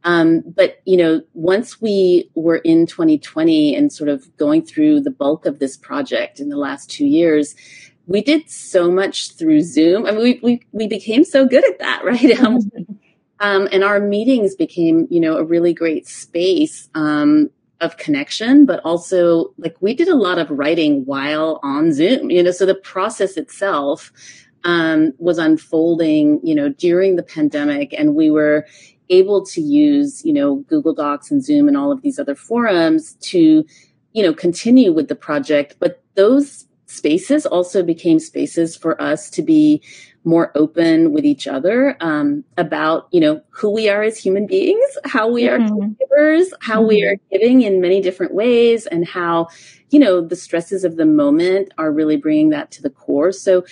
Um, 0.03 0.41
but, 0.45 0.81
you 0.85 0.97
know, 0.97 1.21
once 1.33 1.81
we 1.81 2.29
were 2.35 2.57
in 2.57 2.85
2020 2.85 3.75
and 3.75 3.91
sort 3.91 4.09
of 4.09 4.35
going 4.37 4.61
through 4.63 5.01
the 5.01 5.11
bulk 5.11 5.45
of 5.45 5.59
this 5.59 5.77
project 5.77 6.39
in 6.39 6.49
the 6.49 6.57
last 6.57 6.91
two 6.91 7.05
years, 7.05 7.55
we 8.05 8.21
did 8.21 8.49
so 8.49 8.91
much 8.91 9.31
through 9.31 9.61
Zoom. 9.61 10.05
I 10.05 10.11
mean, 10.11 10.21
we, 10.21 10.39
we, 10.43 10.61
we 10.73 10.87
became 10.87 11.23
so 11.23 11.47
good 11.47 11.67
at 11.67 11.79
that, 11.79 12.03
right? 12.05 12.39
Um, 12.39 12.59
um, 13.39 13.67
and 13.71 13.83
our 13.83 13.99
meetings 13.99 14.55
became, 14.55 15.07
you 15.09 15.19
know, 15.19 15.37
a 15.37 15.43
really 15.43 15.73
great 15.73 16.07
space 16.07 16.89
um, 16.93 17.49
of 17.83 17.97
connection, 17.97 18.65
but 18.65 18.79
also 18.83 19.53
like 19.57 19.75
we 19.81 19.93
did 19.93 20.07
a 20.07 20.15
lot 20.15 20.39
of 20.39 20.49
writing 20.49 21.05
while 21.05 21.59
on 21.63 21.93
Zoom, 21.93 22.31
you 22.31 22.41
know, 22.41 22.51
so 22.51 22.65
the 22.65 22.75
process 22.75 23.37
itself 23.37 24.11
um, 24.63 25.13
was 25.17 25.37
unfolding, 25.37 26.39
you 26.43 26.55
know, 26.55 26.69
during 26.69 27.15
the 27.15 27.23
pandemic 27.23 27.93
and 27.93 28.15
we 28.15 28.31
were 28.31 28.65
able 29.09 29.45
to 29.45 29.61
use, 29.61 30.23
you 30.25 30.33
know, 30.33 30.55
Google 30.55 30.93
Docs 30.93 31.29
and 31.29 31.43
Zoom 31.43 31.67
and 31.67 31.77
all 31.77 31.91
of 31.91 32.01
these 32.01 32.17
other 32.17 32.35
forums 32.35 33.13
to, 33.21 33.65
you 34.13 34.23
know, 34.23 34.33
continue 34.33 34.93
with 34.93 35.09
the 35.09 35.15
project. 35.15 35.75
But 35.79 36.01
those 36.15 36.65
spaces 36.85 37.45
also 37.45 37.83
became 37.83 38.19
spaces 38.19 38.77
for 38.77 39.01
us 39.01 39.29
to 39.31 39.41
be 39.41 39.81
more 40.25 40.51
open 40.55 41.11
with 41.11 41.25
each 41.25 41.47
other 41.47 41.97
um, 41.99 42.43
about 42.57 43.07
you 43.11 43.19
know 43.19 43.41
who 43.49 43.69
we 43.69 43.89
are 43.89 44.03
as 44.03 44.17
human 44.17 44.47
beings 44.47 44.85
how 45.03 45.29
we 45.29 45.47
are 45.47 45.59
mm-hmm. 45.59 45.91
givers 45.99 46.53
how 46.61 46.79
mm-hmm. 46.79 46.89
we 46.89 47.03
are 47.03 47.15
giving 47.31 47.61
in 47.61 47.81
many 47.81 48.01
different 48.01 48.33
ways 48.33 48.85
and 48.85 49.07
how 49.07 49.47
you 49.89 49.99
know 49.99 50.21
the 50.21 50.35
stresses 50.35 50.83
of 50.83 50.95
the 50.95 51.05
moment 51.05 51.73
are 51.77 51.91
really 51.91 52.15
bringing 52.17 52.49
that 52.49 52.71
to 52.71 52.81
the 52.81 52.89
core 52.89 53.31
so 53.31 53.65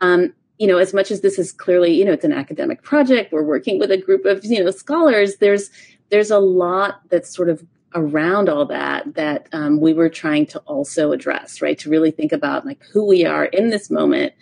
um, 0.00 0.32
you 0.58 0.66
know 0.66 0.78
as 0.78 0.94
much 0.94 1.10
as 1.10 1.20
this 1.20 1.38
is 1.38 1.52
clearly 1.52 1.92
you 1.92 2.04
know 2.04 2.12
it's 2.12 2.24
an 2.24 2.32
academic 2.32 2.82
project 2.82 3.32
we're 3.32 3.42
working 3.42 3.78
with 3.78 3.90
a 3.90 3.98
group 3.98 4.24
of 4.24 4.44
you 4.44 4.62
know 4.62 4.70
scholars 4.70 5.36
there's 5.36 5.70
there's 6.10 6.30
a 6.30 6.38
lot 6.38 7.00
that's 7.08 7.34
sort 7.34 7.48
of 7.48 7.64
around 7.94 8.48
all 8.48 8.66
that 8.66 9.14
that 9.14 9.48
um, 9.52 9.80
we 9.80 9.92
were 9.92 10.08
trying 10.08 10.46
to 10.46 10.58
also 10.60 11.12
address 11.12 11.60
right 11.60 11.78
to 11.78 11.90
really 11.90 12.10
think 12.10 12.30
about 12.30 12.64
like 12.64 12.80
who 12.92 13.04
we 13.04 13.24
are 13.24 13.46
in 13.46 13.70
this 13.70 13.90
moment 13.90 14.32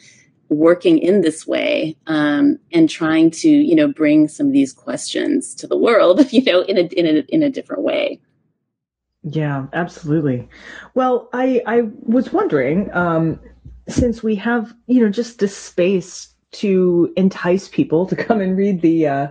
working 0.48 0.98
in 0.98 1.20
this 1.20 1.46
way 1.46 1.96
um, 2.07 2.59
and 2.72 2.88
trying 2.88 3.30
to 3.30 3.48
you 3.48 3.74
know 3.74 3.88
bring 3.88 4.28
some 4.28 4.48
of 4.48 4.52
these 4.52 4.72
questions 4.72 5.54
to 5.54 5.66
the 5.66 5.76
world 5.76 6.33
you 6.33 6.42
know 6.44 6.62
in 6.62 6.78
a 6.78 6.83
in 6.83 7.07
a 7.07 7.20
in 7.28 7.42
a 7.42 7.50
different 7.50 7.83
way. 7.83 8.20
Yeah 9.22 9.66
absolutely. 9.72 10.48
Well 10.94 11.28
i 11.33 11.62
i 11.66 11.83
was 12.02 12.33
wondering 12.33 12.92
um 12.92 13.40
since 13.88 14.22
we 14.22 14.35
have 14.37 14.74
you 14.87 15.00
know 15.00 15.11
just 15.11 15.38
this 15.38 15.57
space 15.57 16.35
to 16.52 17.12
entice 17.16 17.68
people 17.68 18.07
to 18.07 18.16
come 18.16 18.40
and 18.40 18.57
read 18.57 18.80
the 18.80 19.07
uh 19.07 19.28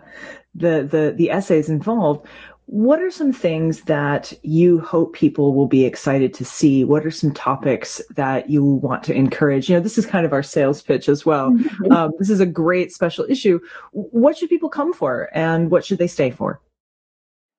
the 0.55 0.87
the 0.89 1.13
the 1.17 1.31
essays 1.31 1.69
involved 1.69 2.27
what 2.65 3.01
are 3.01 3.11
some 3.11 3.33
things 3.33 3.81
that 3.81 4.33
you 4.41 4.79
hope 4.79 5.13
people 5.13 5.53
will 5.53 5.67
be 5.67 5.85
excited 5.85 6.33
to 6.35 6.45
see? 6.45 6.83
What 6.83 7.05
are 7.05 7.11
some 7.11 7.33
topics 7.33 8.01
that 8.15 8.49
you 8.49 8.63
want 8.63 9.03
to 9.03 9.13
encourage? 9.13 9.69
You 9.69 9.75
know, 9.75 9.81
this 9.81 9.97
is 9.97 10.05
kind 10.05 10.25
of 10.25 10.33
our 10.33 10.43
sales 10.43 10.81
pitch 10.81 11.09
as 11.09 11.25
well. 11.25 11.51
Mm-hmm. 11.51 11.91
Um, 11.91 12.11
this 12.19 12.29
is 12.29 12.39
a 12.39 12.45
great 12.45 12.93
special 12.93 13.25
issue. 13.29 13.59
What 13.91 14.37
should 14.37 14.49
people 14.49 14.69
come 14.69 14.93
for 14.93 15.29
and 15.33 15.69
what 15.71 15.85
should 15.85 15.97
they 15.97 16.07
stay 16.07 16.31
for? 16.31 16.61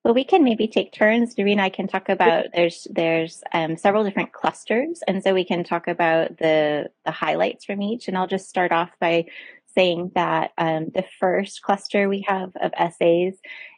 Well, 0.03 0.13
we 0.13 0.23
can 0.23 0.43
maybe 0.43 0.67
take 0.67 0.93
turns. 0.93 1.33
Narin, 1.33 1.59
I 1.59 1.69
can 1.69 1.87
talk 1.87 2.09
about 2.09 2.45
there's 2.53 2.87
there's 2.91 3.41
um, 3.53 3.75
several 3.75 4.03
different 4.03 4.33
clusters, 4.33 5.01
and 5.07 5.23
so 5.23 5.33
we 5.33 5.43
can 5.43 5.63
talk 5.63 5.87
about 5.87 6.37
the 6.37 6.91
the 7.05 7.11
highlights 7.11 7.65
from 7.65 7.81
each. 7.81 8.07
And 8.07 8.15
I'll 8.15 8.27
just 8.27 8.47
start 8.47 8.71
off 8.71 8.91
by 8.99 9.25
saying 9.73 10.11
that 10.13 10.51
um, 10.59 10.91
the 10.93 11.05
first 11.19 11.63
cluster 11.63 12.07
we 12.07 12.23
have 12.27 12.55
of 12.61 12.71
essays 12.77 13.33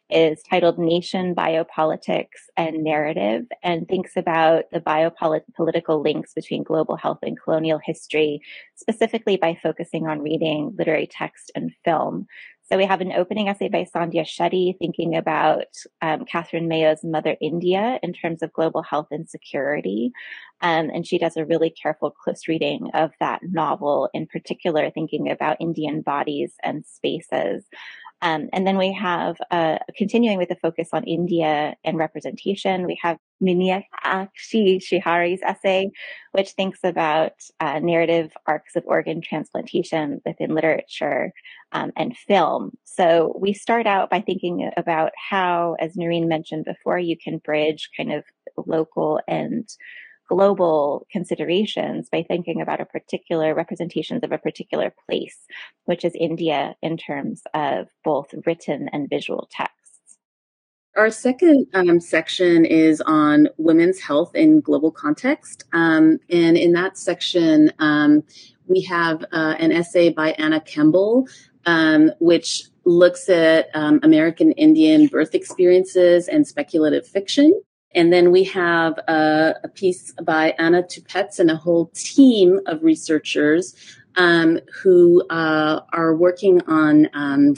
is 0.09 0.41
titled 0.49 0.79
Nation, 0.79 1.35
Biopolitics, 1.35 2.49
and 2.55 2.83
Narrative, 2.83 3.45
and 3.63 3.87
thinks 3.87 4.11
about 4.15 4.65
the 4.71 4.79
biopolitical 4.79 6.03
links 6.03 6.33
between 6.33 6.63
global 6.63 6.95
health 6.95 7.19
and 7.23 7.39
colonial 7.39 7.79
history, 7.83 8.41
specifically 8.75 9.37
by 9.37 9.57
focusing 9.61 10.07
on 10.07 10.21
reading 10.21 10.73
literary 10.77 11.07
text 11.07 11.51
and 11.55 11.73
film. 11.83 12.27
So 12.69 12.75
we 12.75 12.85
have 12.85 12.99
an 12.99 13.13
opening 13.13 13.47
essay 13.47 13.69
by 13.69 13.85
Sandhya 13.85 14.25
Shetty 14.25 14.77
thinking 14.77 15.15
about 15.15 15.67
um, 16.01 16.25
Katherine 16.25 16.67
Mayo's 16.67 17.01
Mother 17.01 17.37
India 17.39 17.97
in 18.03 18.11
terms 18.11 18.43
of 18.43 18.51
global 18.51 18.83
health 18.83 19.07
and 19.09 19.29
security. 19.29 20.11
Um, 20.59 20.89
and 20.93 21.07
she 21.07 21.17
does 21.17 21.37
a 21.37 21.45
really 21.45 21.69
careful, 21.69 22.11
close 22.11 22.49
reading 22.49 22.89
of 22.93 23.11
that 23.21 23.39
novel, 23.41 24.09
in 24.13 24.27
particular, 24.27 24.89
thinking 24.89 25.31
about 25.31 25.61
Indian 25.61 26.01
bodies 26.01 26.55
and 26.61 26.85
spaces. 26.85 27.63
Um, 28.21 28.49
and 28.51 28.65
then 28.65 28.77
we 28.77 28.93
have, 28.93 29.37
uh, 29.51 29.77
continuing 29.95 30.37
with 30.37 30.49
the 30.49 30.55
focus 30.55 30.89
on 30.91 31.03
India 31.03 31.75
and 31.83 31.97
representation, 31.97 32.87
we 32.87 32.97
have 33.01 33.17
Meenakshi 33.43 33.83
Shihari's 34.81 35.41
essay, 35.43 35.91
which 36.31 36.51
thinks 36.51 36.79
about 36.83 37.33
uh, 37.59 37.79
narrative 37.79 38.31
arcs 38.47 38.75
of 38.75 38.83
organ 38.87 39.21
transplantation 39.21 40.19
within 40.25 40.55
literature 40.55 41.31
um, 41.71 41.91
and 41.95 42.17
film. 42.17 42.71
So 42.85 43.37
we 43.39 43.53
start 43.53 43.85
out 43.85 44.09
by 44.09 44.21
thinking 44.21 44.71
about 44.77 45.11
how, 45.29 45.75
as 45.79 45.95
Narin 45.95 46.27
mentioned 46.27 46.65
before, 46.65 46.97
you 46.97 47.17
can 47.23 47.37
bridge 47.37 47.89
kind 47.95 48.11
of 48.11 48.23
local 48.65 49.21
and 49.27 49.69
global 50.27 51.05
considerations 51.11 52.09
by 52.09 52.23
thinking 52.27 52.61
about 52.61 52.81
a 52.81 52.85
particular 52.85 53.55
representations 53.55 54.23
of 54.23 54.31
a 54.31 54.37
particular 54.37 54.93
place, 55.07 55.37
which 55.85 56.03
is 56.03 56.13
India 56.15 56.75
in 56.81 56.97
terms 56.97 57.41
of 57.53 57.87
both 58.03 58.33
written 58.45 58.89
and 58.91 59.09
visual 59.09 59.47
texts. 59.51 59.77
Our 60.97 61.11
second 61.11 61.67
um, 61.75 61.99
section 61.99 62.65
is 62.65 63.01
on 63.01 63.49
women's 63.57 63.99
health 63.99 64.33
in 64.33 64.61
global 64.61 64.91
context. 64.91 65.65
Um, 65.71 66.17
and 66.29 66.57
in 66.57 66.71
that 66.73 66.97
section, 66.97 67.71
um, 67.77 68.23
we 68.65 68.81
have 68.81 69.23
uh, 69.31 69.55
an 69.59 69.71
essay 69.71 70.09
by 70.09 70.31
Anna 70.31 70.59
Kemble, 70.59 71.27
um, 71.67 72.11
which 72.19 72.63
looks 72.83 73.29
at 73.29 73.69
um, 73.75 73.99
American 74.01 74.53
Indian 74.53 75.05
birth 75.05 75.35
experiences 75.35 76.27
and 76.27 76.47
speculative 76.47 77.05
fiction. 77.05 77.61
And 77.97 78.13
then 78.13 78.31
we 78.31 78.43
have 78.43 78.99
a, 79.07 79.55
a 79.63 79.67
piece 79.67 80.13
by 80.23 80.53
Anna 80.59 80.83
Toupetz 80.83 81.39
and 81.39 81.49
a 81.49 81.55
whole 81.55 81.87
team 81.95 82.59
of 82.67 82.83
researchers 82.83 83.75
um, 84.17 84.59
who 84.71 85.23
uh, 85.31 85.81
are 85.91 86.15
working 86.15 86.61
on 86.67 87.09
um, 87.13 87.55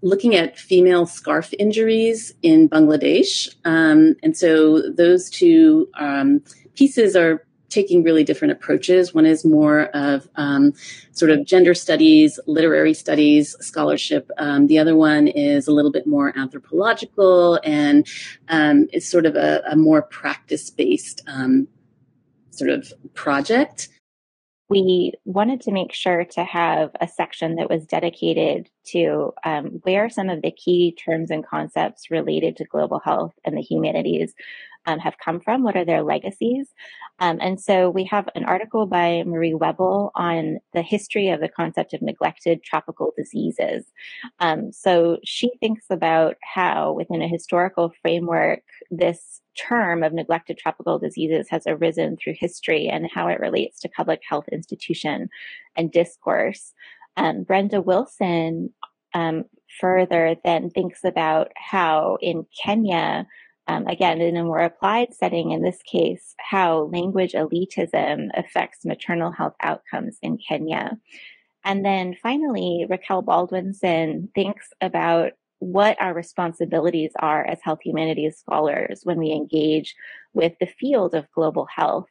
looking 0.00 0.36
at 0.36 0.56
female 0.56 1.06
scarf 1.06 1.52
injuries 1.58 2.32
in 2.42 2.68
Bangladesh. 2.68 3.52
Um, 3.64 4.14
and 4.22 4.36
so 4.36 4.90
those 4.90 5.28
two 5.28 5.88
um, 5.98 6.40
pieces 6.76 7.16
are 7.16 7.44
taking 7.68 8.02
really 8.02 8.24
different 8.24 8.52
approaches. 8.52 9.12
One 9.14 9.26
is 9.26 9.44
more 9.44 9.86
of 9.94 10.28
um, 10.36 10.72
sort 11.12 11.30
of 11.30 11.44
gender 11.44 11.74
studies, 11.74 12.38
literary 12.46 12.94
studies, 12.94 13.56
scholarship. 13.60 14.30
Um, 14.38 14.66
the 14.66 14.78
other 14.78 14.96
one 14.96 15.28
is 15.28 15.66
a 15.66 15.72
little 15.72 15.92
bit 15.92 16.06
more 16.06 16.36
anthropological 16.38 17.60
and 17.64 18.06
um, 18.48 18.86
is 18.92 19.08
sort 19.08 19.26
of 19.26 19.34
a, 19.36 19.62
a 19.68 19.76
more 19.76 20.02
practice 20.02 20.70
based 20.70 21.22
um, 21.26 21.66
sort 22.50 22.70
of 22.70 22.92
project. 23.14 23.88
We 24.70 25.12
wanted 25.24 25.60
to 25.62 25.72
make 25.72 25.92
sure 25.92 26.24
to 26.24 26.44
have 26.44 26.90
a 27.00 27.06
section 27.06 27.56
that 27.56 27.68
was 27.68 27.84
dedicated 27.84 28.70
to 28.86 29.32
um, 29.44 29.80
where 29.82 30.08
some 30.08 30.30
of 30.30 30.40
the 30.40 30.50
key 30.50 30.92
terms 30.92 31.30
and 31.30 31.46
concepts 31.46 32.10
related 32.10 32.56
to 32.56 32.64
global 32.64 32.98
health 32.98 33.34
and 33.44 33.56
the 33.56 33.60
humanities 33.60 34.34
um, 34.86 34.98
have 34.98 35.18
come 35.24 35.40
from, 35.40 35.62
what 35.62 35.76
are 35.76 35.84
their 35.84 36.02
legacies. 36.02 36.68
Um, 37.18 37.38
and 37.40 37.60
so 37.60 37.90
we 37.90 38.04
have 38.04 38.28
an 38.34 38.44
article 38.44 38.86
by 38.86 39.22
Marie 39.24 39.54
Webel 39.54 40.10
on 40.14 40.58
the 40.72 40.82
history 40.82 41.28
of 41.28 41.40
the 41.40 41.48
concept 41.48 41.94
of 41.94 42.02
neglected 42.02 42.62
tropical 42.62 43.12
diseases. 43.16 43.86
Um, 44.40 44.72
so 44.72 45.18
she 45.24 45.52
thinks 45.60 45.84
about 45.90 46.36
how, 46.42 46.92
within 46.92 47.22
a 47.22 47.28
historical 47.28 47.92
framework, 48.02 48.62
this 48.90 49.40
term 49.56 50.02
of 50.02 50.12
neglected 50.12 50.58
tropical 50.58 50.98
diseases 50.98 51.46
has 51.48 51.62
arisen 51.66 52.16
through 52.16 52.34
history 52.36 52.88
and 52.88 53.08
how 53.12 53.28
it 53.28 53.40
relates 53.40 53.80
to 53.80 53.88
public 53.88 54.20
health 54.28 54.48
institution 54.50 55.28
and 55.76 55.92
discourse. 55.92 56.72
Um, 57.16 57.44
Brenda 57.44 57.80
Wilson 57.80 58.70
um, 59.14 59.44
further 59.80 60.36
then 60.44 60.70
thinks 60.70 61.04
about 61.04 61.52
how 61.56 62.18
in 62.20 62.46
Kenya, 62.62 63.26
um, 63.66 63.86
again, 63.86 64.20
in 64.20 64.36
a 64.36 64.44
more 64.44 64.60
applied 64.60 65.14
setting, 65.14 65.50
in 65.50 65.62
this 65.62 65.80
case, 65.82 66.34
how 66.38 66.90
language 66.92 67.32
elitism 67.32 68.28
affects 68.34 68.84
maternal 68.84 69.30
health 69.32 69.54
outcomes 69.62 70.18
in 70.22 70.38
Kenya. 70.38 70.98
And 71.64 71.84
then 71.84 72.14
finally, 72.22 72.86
Raquel 72.88 73.22
Baldwinson 73.22 74.28
thinks 74.34 74.68
about 74.82 75.32
what 75.60 75.96
our 76.00 76.12
responsibilities 76.12 77.12
are 77.20 77.42
as 77.46 77.58
health 77.62 77.78
humanities 77.82 78.36
scholars 78.36 79.00
when 79.04 79.18
we 79.18 79.32
engage 79.32 79.94
with 80.34 80.52
the 80.60 80.66
field 80.66 81.14
of 81.14 81.30
global 81.34 81.66
health 81.74 82.08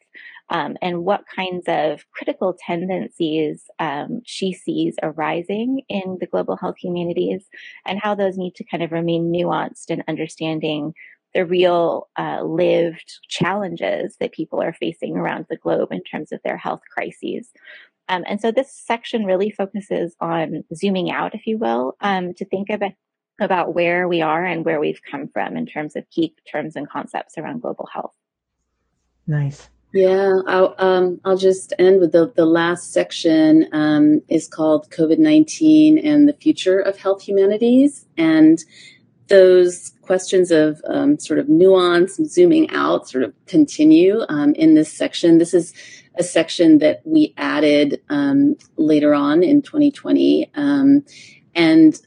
um, 0.50 0.76
and 0.82 1.04
what 1.04 1.26
kinds 1.34 1.66
of 1.68 2.04
critical 2.12 2.58
tendencies 2.66 3.66
um, 3.80 4.22
she 4.26 4.54
sees 4.54 4.96
arising 5.04 5.84
in 5.88 6.18
the 6.20 6.26
global 6.26 6.56
health 6.56 6.78
humanities 6.80 7.48
and 7.86 8.00
how 8.00 8.16
those 8.16 8.38
need 8.38 8.56
to 8.56 8.64
kind 8.64 8.82
of 8.82 8.92
remain 8.92 9.32
nuanced 9.32 9.90
in 9.90 10.04
understanding 10.08 10.94
the 11.34 11.46
real 11.46 12.10
uh, 12.18 12.44
lived 12.44 13.20
challenges 13.28 14.16
that 14.20 14.32
people 14.32 14.62
are 14.62 14.74
facing 14.74 15.16
around 15.16 15.46
the 15.50 15.58
globe 15.58 15.92
in 15.92 16.04
terms 16.04 16.32
of 16.32 16.40
their 16.44 16.58
health 16.58 16.82
crises. 16.94 17.50
Um, 18.10 18.24
and 18.28 18.40
so 18.40 18.52
this 18.52 18.72
section 18.72 19.26
really 19.26 19.50
focuses 19.50 20.16
on 20.20 20.64
zooming 20.74 21.10
out, 21.10 21.34
if 21.36 21.48
you 21.48 21.58
will, 21.58 21.96
um, 22.02 22.34
to 22.36 22.46
think 22.46 22.70
about 22.70 22.92
about 23.42 23.74
where 23.74 24.08
we 24.08 24.22
are 24.22 24.46
and 24.46 24.64
where 24.64 24.80
we've 24.80 25.02
come 25.10 25.28
from 25.28 25.58
in 25.58 25.66
terms 25.66 25.96
of 25.96 26.08
key 26.12 26.36
terms 26.50 26.76
and 26.76 26.88
concepts 26.88 27.36
around 27.36 27.64
global 27.64 27.88
health. 27.92 28.14
Nice. 29.26 29.70
Yeah, 29.94 30.34
I'll, 30.48 30.76
um, 30.78 31.20
I'll 31.24 31.38
just 31.38 31.74
end 31.78 32.00
with 32.00 32.12
the, 32.12 32.32
the 32.36 32.46
last 32.46 32.94
section 32.94 33.68
um, 33.72 34.22
is 34.28 34.48
called 34.48 34.90
COVID 34.90 35.20
19 35.20 36.00
and 36.00 36.28
the 36.28 36.34
future 36.34 36.80
of 36.80 36.98
health 36.98 37.22
humanities. 37.22 38.06
And 38.18 38.60
those 39.28 39.93
questions 40.04 40.52
of 40.52 40.82
um, 40.88 41.18
sort 41.18 41.40
of 41.40 41.50
nuance 41.50 42.20
and 42.20 42.30
zooming 42.30 42.70
out 42.72 43.10
sort 43.10 43.24
of 43.24 43.34
continue 43.48 44.22
um, 44.30 44.54
in 44.56 44.76
this 44.76 44.92
section. 44.92 45.38
This 45.38 45.54
is 45.54 45.74
a 46.16 46.24
section 46.24 46.78
that 46.80 47.02
we 47.06 47.34
added 47.38 48.02
um, 48.10 48.56
later 48.78 49.14
on 49.14 49.44
in 49.44 49.62
2020. 49.62 50.52
Um, 50.56 51.04
and 51.56 52.00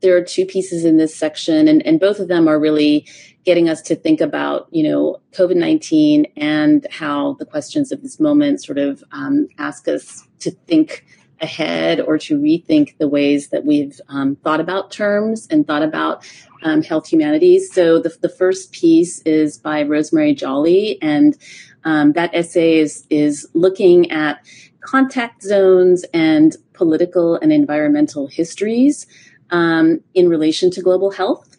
there 0.00 0.16
are 0.16 0.22
two 0.22 0.46
pieces 0.46 0.84
in 0.84 0.96
this 0.96 1.14
section, 1.14 1.68
and, 1.68 1.84
and 1.86 2.00
both 2.00 2.20
of 2.20 2.28
them 2.28 2.48
are 2.48 2.58
really 2.58 3.06
getting 3.44 3.68
us 3.68 3.82
to 3.82 3.96
think 3.96 4.20
about, 4.20 4.68
you 4.70 4.82
know, 4.88 5.20
COVID 5.32 5.56
19 5.56 6.26
and 6.36 6.86
how 6.90 7.34
the 7.34 7.46
questions 7.46 7.92
of 7.92 8.02
this 8.02 8.20
moment 8.20 8.62
sort 8.62 8.78
of 8.78 9.02
um, 9.12 9.48
ask 9.58 9.88
us 9.88 10.26
to 10.40 10.50
think 10.66 11.04
ahead 11.40 12.00
or 12.00 12.18
to 12.18 12.38
rethink 12.38 12.96
the 12.98 13.08
ways 13.08 13.48
that 13.48 13.64
we've 13.64 14.00
um, 14.08 14.36
thought 14.36 14.60
about 14.60 14.90
terms 14.90 15.46
and 15.50 15.66
thought 15.66 15.82
about 15.82 16.24
um, 16.62 16.82
health 16.82 17.06
humanities. 17.08 17.72
So 17.72 17.98
the, 17.98 18.14
the 18.20 18.28
first 18.28 18.72
piece 18.72 19.20
is 19.22 19.58
by 19.58 19.82
Rosemary 19.82 20.34
Jolly, 20.34 20.98
and 21.00 21.36
um, 21.84 22.12
that 22.12 22.34
essay 22.34 22.78
is, 22.78 23.06
is 23.08 23.48
looking 23.54 24.10
at 24.10 24.44
contact 24.80 25.42
zones 25.42 26.04
and 26.12 26.56
political 26.72 27.36
and 27.36 27.52
environmental 27.52 28.26
histories 28.26 29.06
um, 29.50 30.00
in 30.14 30.28
relation 30.28 30.70
to 30.72 30.82
global 30.82 31.10
health. 31.10 31.56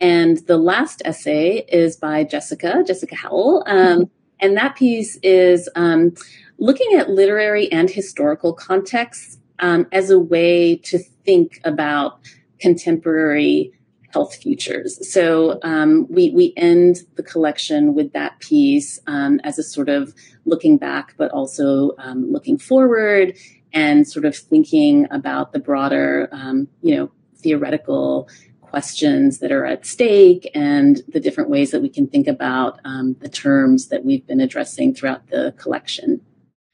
And 0.00 0.38
the 0.46 0.56
last 0.58 1.02
essay 1.04 1.64
is 1.68 1.96
by 1.96 2.24
Jessica, 2.24 2.82
Jessica 2.86 3.14
Howell. 3.14 3.62
Um, 3.66 4.10
and 4.40 4.56
that 4.56 4.74
piece 4.74 5.16
is 5.22 5.68
um, 5.76 6.14
looking 6.58 6.98
at 6.98 7.10
literary 7.10 7.70
and 7.70 7.90
historical 7.90 8.52
contexts 8.52 9.38
um, 9.58 9.86
as 9.92 10.10
a 10.10 10.18
way 10.18 10.76
to 10.76 10.98
think 10.98 11.60
about 11.64 12.20
contemporary 12.60 13.72
health 14.12 14.34
futures. 14.34 15.10
So 15.10 15.58
um, 15.62 16.06
we 16.10 16.30
we 16.30 16.52
end 16.56 16.98
the 17.16 17.22
collection 17.22 17.94
with 17.94 18.12
that 18.12 18.38
piece 18.40 19.00
um, 19.06 19.40
as 19.42 19.58
a 19.58 19.62
sort 19.62 19.88
of 19.88 20.14
looking 20.44 20.76
back, 20.76 21.14
but 21.16 21.30
also 21.30 21.92
um, 21.98 22.30
looking 22.30 22.58
forward 22.58 23.36
and 23.72 24.06
sort 24.06 24.26
of 24.26 24.36
thinking 24.36 25.06
about 25.10 25.52
the 25.52 25.58
broader, 25.58 26.28
um, 26.30 26.68
you 26.82 26.94
know, 26.94 27.10
theoretical 27.36 28.28
questions 28.60 29.38
that 29.38 29.52
are 29.52 29.66
at 29.66 29.84
stake 29.84 30.50
and 30.54 31.02
the 31.08 31.20
different 31.20 31.50
ways 31.50 31.70
that 31.70 31.82
we 31.82 31.88
can 31.88 32.06
think 32.06 32.26
about 32.26 32.78
um, 32.84 33.16
the 33.20 33.28
terms 33.28 33.88
that 33.88 34.04
we've 34.04 34.26
been 34.26 34.40
addressing 34.40 34.94
throughout 34.94 35.26
the 35.28 35.54
collection. 35.58 36.20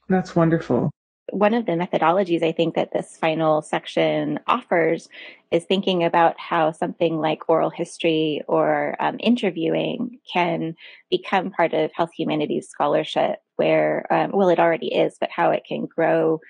That's 0.08 0.34
wonderful 0.34 0.90
one 1.30 1.54
of 1.54 1.66
the 1.66 1.72
methodologies 1.72 2.42
I 2.42 2.52
think 2.52 2.74
that 2.74 2.92
this 2.92 3.16
final 3.16 3.62
section 3.62 4.40
offers 4.46 5.08
is 5.50 5.64
thinking 5.64 6.04
about 6.04 6.38
how 6.38 6.72
something 6.72 7.18
like 7.18 7.48
oral 7.48 7.70
history 7.70 8.42
or 8.48 8.96
um, 9.00 9.16
interviewing 9.20 10.20
can 10.32 10.74
become 11.10 11.50
part 11.50 11.74
of 11.74 11.90
health 11.94 12.10
humanities 12.16 12.68
scholarship, 12.68 13.38
where, 13.56 14.06
um, 14.12 14.30
well, 14.32 14.48
it 14.48 14.58
already 14.58 14.94
is, 14.94 15.16
but 15.20 15.30
how 15.30 15.50
it 15.50 15.64
can 15.66 15.86
grow 15.86 16.40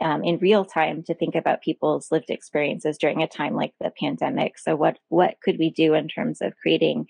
um, 0.00 0.22
in 0.22 0.38
real 0.38 0.64
time 0.64 1.02
to 1.04 1.14
think 1.14 1.34
about 1.34 1.62
people's 1.62 2.12
lived 2.12 2.30
experiences 2.30 2.98
during 2.98 3.22
a 3.22 3.28
time 3.28 3.54
like 3.54 3.74
the 3.80 3.92
pandemic. 3.98 4.58
So, 4.58 4.76
what 4.76 4.98
what 5.08 5.38
could 5.42 5.58
we 5.58 5.70
do 5.70 5.94
in 5.94 6.06
terms 6.06 6.40
of 6.40 6.56
creating 6.62 7.06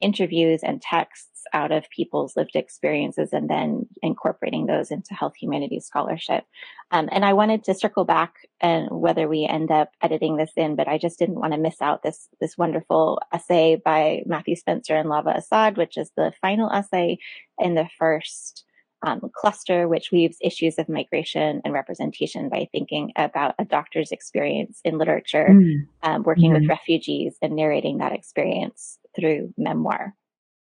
interviews 0.00 0.62
and 0.64 0.82
texts 0.82 1.31
out 1.52 1.72
of 1.72 1.88
people's 1.90 2.36
lived 2.36 2.56
experiences 2.56 3.32
and 3.32 3.48
then 3.48 3.86
incorporating 4.02 4.66
those 4.66 4.90
into 4.90 5.14
health 5.14 5.34
humanities 5.36 5.86
scholarship. 5.86 6.44
Um, 6.90 7.08
and 7.12 7.24
I 7.24 7.32
wanted 7.32 7.64
to 7.64 7.74
circle 7.74 8.04
back 8.04 8.34
and 8.60 8.88
whether 8.90 9.28
we 9.28 9.46
end 9.46 9.70
up 9.70 9.90
editing 10.02 10.36
this 10.36 10.52
in, 10.56 10.76
but 10.76 10.88
I 10.88 10.98
just 10.98 11.18
didn't 11.18 11.40
want 11.40 11.52
to 11.52 11.58
miss 11.58 11.80
out 11.80 12.02
this 12.02 12.28
this 12.40 12.56
wonderful 12.56 13.20
essay 13.32 13.76
by 13.76 14.22
Matthew 14.26 14.56
Spencer 14.56 14.96
and 14.96 15.08
Lava 15.08 15.34
Asaad, 15.34 15.76
which 15.76 15.96
is 15.96 16.10
the 16.16 16.32
final 16.40 16.70
essay 16.70 17.18
in 17.58 17.74
the 17.74 17.88
first 17.98 18.64
um, 19.04 19.20
cluster, 19.34 19.88
which 19.88 20.12
weaves 20.12 20.36
issues 20.40 20.78
of 20.78 20.88
migration 20.88 21.60
and 21.64 21.74
representation 21.74 22.48
by 22.48 22.68
thinking 22.70 23.12
about 23.16 23.54
a 23.58 23.64
doctor's 23.64 24.12
experience 24.12 24.80
in 24.84 24.98
literature, 24.98 25.48
mm. 25.50 25.86
um, 26.02 26.22
working 26.22 26.52
mm-hmm. 26.52 26.60
with 26.60 26.68
refugees 26.68 27.36
and 27.42 27.56
narrating 27.56 27.98
that 27.98 28.12
experience 28.12 28.98
through 29.16 29.52
memoir. 29.56 30.14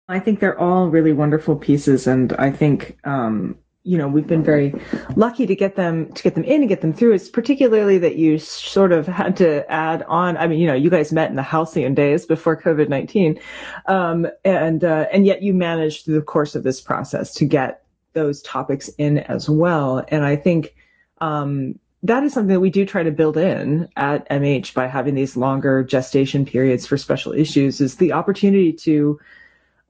I 0.08 0.18
think 0.18 0.40
they're 0.40 0.58
all 0.58 0.88
really 0.88 1.12
wonderful 1.12 1.56
pieces, 1.56 2.06
and 2.06 2.32
I 2.34 2.50
think 2.50 2.98
um, 3.04 3.56
you 3.84 3.96
know 3.96 4.06
we've 4.06 4.26
been 4.26 4.44
very 4.44 4.74
lucky 5.16 5.46
to 5.46 5.54
get 5.54 5.76
them 5.76 6.12
to 6.12 6.22
get 6.22 6.34
them 6.34 6.44
in 6.44 6.60
and 6.60 6.68
get 6.68 6.82
them 6.82 6.92
through. 6.92 7.14
It's 7.14 7.30
particularly 7.30 7.96
that 7.98 8.16
you 8.16 8.38
sort 8.38 8.92
of 8.92 9.06
had 9.06 9.36
to 9.38 9.70
add 9.72 10.02
on. 10.02 10.36
I 10.36 10.46
mean, 10.46 10.58
you 10.58 10.66
know, 10.66 10.74
you 10.74 10.90
guys 10.90 11.10
met 11.10 11.30
in 11.30 11.36
the 11.36 11.42
halcyon 11.42 11.94
days 11.94 12.26
before 12.26 12.60
COVID 12.60 12.90
nineteen, 12.90 13.40
um, 13.86 14.26
and 14.44 14.84
uh, 14.84 15.06
and 15.10 15.24
yet 15.24 15.42
you 15.42 15.54
managed 15.54 16.04
through 16.04 16.16
the 16.16 16.22
course 16.22 16.54
of 16.54 16.64
this 16.64 16.82
process 16.82 17.32
to 17.34 17.46
get 17.46 17.82
those 18.12 18.42
topics 18.42 18.88
in 18.98 19.18
as 19.18 19.48
well. 19.48 20.04
And 20.08 20.22
I 20.22 20.36
think 20.36 20.74
um, 21.22 21.78
that 22.02 22.24
is 22.24 22.34
something 22.34 22.52
that 22.52 22.60
we 22.60 22.70
do 22.70 22.84
try 22.84 23.02
to 23.02 23.10
build 23.10 23.38
in 23.38 23.88
at 23.96 24.28
MH 24.28 24.74
by 24.74 24.86
having 24.86 25.14
these 25.14 25.34
longer 25.34 25.82
gestation 25.82 26.44
periods 26.44 26.86
for 26.86 26.98
special 26.98 27.32
issues. 27.32 27.80
Is 27.80 27.96
the 27.96 28.12
opportunity 28.12 28.74
to 28.74 29.18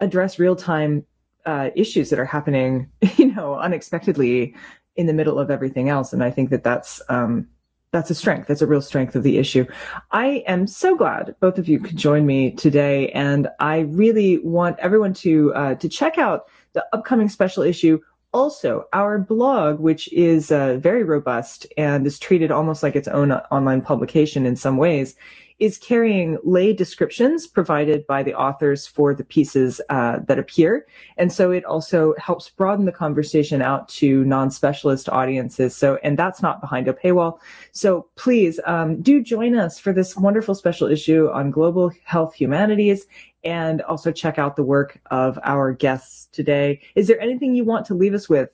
address 0.01 0.39
real 0.39 0.57
time 0.57 1.05
uh, 1.47 1.71
issues 1.75 2.11
that 2.11 2.19
are 2.19 2.25
happening, 2.25 2.91
you 3.17 3.35
know, 3.35 3.55
unexpectedly 3.55 4.55
in 4.97 5.07
the 5.07 5.13
middle 5.13 5.39
of 5.39 5.51
everything 5.51 5.89
else. 5.89 6.13
And 6.13 6.23
I 6.23 6.31
think 6.31 6.51
that 6.51 6.65
that's 6.65 7.03
um, 7.09 7.49
that's 7.95 8.11
a 8.11 8.15
strength. 8.15 8.49
That's 8.49 8.63
a 8.63 8.67
real 8.67 8.83
strength 8.83 9.15
of 9.15 9.23
the 9.23 9.39
issue. 9.39 9.67
I 10.11 10.43
am 10.49 10.67
so 10.67 10.97
glad 10.97 11.37
both 11.41 11.59
of 11.59 11.69
you 11.69 11.79
could 11.79 11.97
join 11.97 12.27
me 12.27 12.51
today, 12.51 13.09
and 13.11 13.49
I 13.61 13.81
really 13.81 14.39
want 14.39 14.79
everyone 14.81 15.15
to 15.15 15.55
uh, 15.55 15.75
to 15.77 15.89
check 15.89 16.19
out 16.19 16.49
the 16.73 16.85
upcoming 16.93 17.29
special 17.29 17.63
issue. 17.63 18.01
Also, 18.33 18.87
our 18.93 19.21
blog, 19.21 19.79
which 19.79 20.13
is 20.13 20.51
uh, 20.51 20.77
very 20.79 21.05
robust 21.05 21.69
and 21.77 22.05
is 22.05 22.19
treated 22.19 22.51
almost 22.51 22.83
like 22.83 22.97
its 22.97 23.07
own 23.07 23.31
online 23.31 23.81
publication 23.81 24.45
in 24.45 24.57
some 24.57 24.77
ways, 24.77 25.15
is 25.59 25.79
carrying 25.79 26.39
lay 26.43 26.73
descriptions 26.73 27.47
provided 27.47 28.07
by 28.07 28.23
the 28.23 28.35
authors 28.35 28.87
for 28.87 29.15
the 29.15 29.25
pieces 29.25 29.81
uh, 29.89 30.19
that 30.27 30.39
appear. 30.39 30.87
And 31.17 31.33
so 31.33 31.51
it 31.53 31.65
also 31.65 32.15
helps 32.19 32.51
broaden 32.51 32.85
the 32.85 32.93
conversation 32.93 33.63
out 33.63 33.89
to 33.91 34.25
non-specialist 34.25 35.09
audiences. 35.09 35.77
So, 35.77 35.99
and 36.03 36.19
that's 36.19 36.43
not 36.43 36.61
behind 36.61 36.89
a 36.89 36.93
paywall. 36.93 37.39
So 37.73 38.09
please 38.17 38.59
um, 38.67 39.01
do 39.01 39.23
join 39.23 39.57
us 39.57 39.79
for 39.79 39.93
this 39.93 40.17
wonderful 40.17 40.55
special 40.55 40.91
issue 40.91 41.31
on 41.33 41.51
global 41.51 41.93
health 42.05 42.35
humanities 42.35 43.07
and 43.45 43.83
also 43.83 44.11
check 44.11 44.39
out 44.39 44.57
the 44.57 44.65
work 44.65 45.01
of 45.11 45.39
our 45.45 45.73
guests 45.73 46.29
today. 46.33 46.81
Is 46.95 47.07
there 47.07 47.21
anything 47.21 47.55
you 47.55 47.65
want 47.65 47.87
to 47.87 47.95
leave 47.95 48.15
us 48.15 48.29
with 48.29 48.51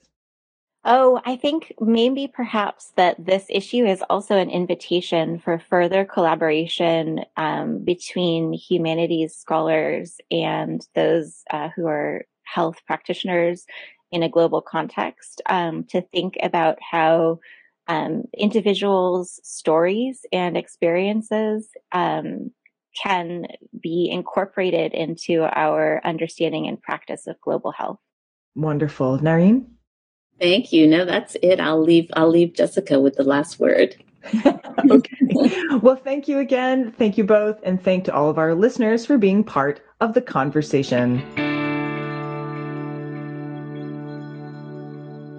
Oh, 0.83 1.21
I 1.25 1.35
think 1.35 1.73
maybe 1.79 2.27
perhaps 2.27 2.91
that 2.95 3.23
this 3.23 3.45
issue 3.49 3.85
is 3.85 4.03
also 4.09 4.37
an 4.37 4.49
invitation 4.49 5.37
for 5.37 5.59
further 5.59 6.05
collaboration 6.05 7.23
um, 7.37 7.83
between 7.83 8.51
humanities 8.51 9.35
scholars 9.35 10.17
and 10.31 10.85
those 10.95 11.43
uh, 11.51 11.69
who 11.75 11.85
are 11.85 12.25
health 12.43 12.77
practitioners 12.87 13.65
in 14.11 14.23
a 14.23 14.29
global 14.29 14.59
context 14.59 15.41
um, 15.47 15.83
to 15.85 16.01
think 16.01 16.35
about 16.41 16.79
how 16.81 17.39
um, 17.87 18.23
individuals' 18.35 19.39
stories 19.43 20.25
and 20.33 20.57
experiences 20.57 21.69
um, 21.91 22.51
can 23.01 23.45
be 23.79 24.09
incorporated 24.11 24.93
into 24.93 25.43
our 25.43 26.01
understanding 26.03 26.67
and 26.67 26.81
practice 26.81 27.27
of 27.27 27.39
global 27.41 27.71
health. 27.71 27.99
Wonderful. 28.55 29.19
Narin? 29.19 29.67
Thank 30.41 30.73
you. 30.73 30.87
No, 30.87 31.05
that's 31.05 31.37
it. 31.43 31.59
I'll 31.59 31.81
leave 31.81 32.09
I'll 32.13 32.29
leave 32.29 32.53
Jessica 32.53 32.99
with 32.99 33.15
the 33.15 33.23
last 33.23 33.59
word. 33.59 33.95
okay. 34.89 35.17
Well, 35.81 35.95
thank 35.95 36.27
you 36.27 36.39
again. 36.39 36.91
Thank 36.97 37.17
you 37.17 37.23
both. 37.23 37.59
And 37.61 37.81
thank 37.81 38.05
to 38.05 38.13
all 38.13 38.29
of 38.29 38.39
our 38.39 38.55
listeners 38.55 39.05
for 39.05 39.19
being 39.19 39.43
part 39.43 39.81
of 39.99 40.15
the 40.15 40.21
conversation. 40.21 41.21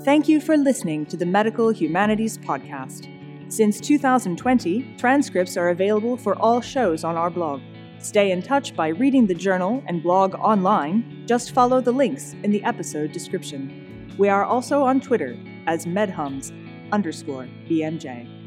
Thank 0.04 0.28
you 0.28 0.40
for 0.40 0.56
listening 0.56 1.06
to 1.06 1.16
the 1.16 1.26
Medical 1.26 1.70
Humanities 1.70 2.38
Podcast. 2.38 3.08
Since 3.52 3.80
2020, 3.80 4.96
transcripts 4.98 5.56
are 5.56 5.70
available 5.70 6.16
for 6.16 6.36
all 6.38 6.60
shows 6.60 7.02
on 7.02 7.16
our 7.16 7.30
blog. 7.30 7.60
Stay 7.98 8.30
in 8.30 8.42
touch 8.42 8.74
by 8.74 8.88
reading 8.88 9.26
the 9.26 9.34
journal 9.34 9.82
and 9.86 10.02
blog 10.02 10.34
online. 10.36 11.24
Just 11.26 11.52
follow 11.52 11.80
the 11.80 11.92
links 11.92 12.34
in 12.42 12.50
the 12.50 12.62
episode 12.64 13.12
description. 13.12 13.81
We 14.18 14.28
are 14.28 14.44
also 14.44 14.82
on 14.82 15.00
Twitter 15.00 15.36
as 15.66 15.86
medhums 15.86 16.52
underscore 16.92 17.48
BMJ. 17.68 18.41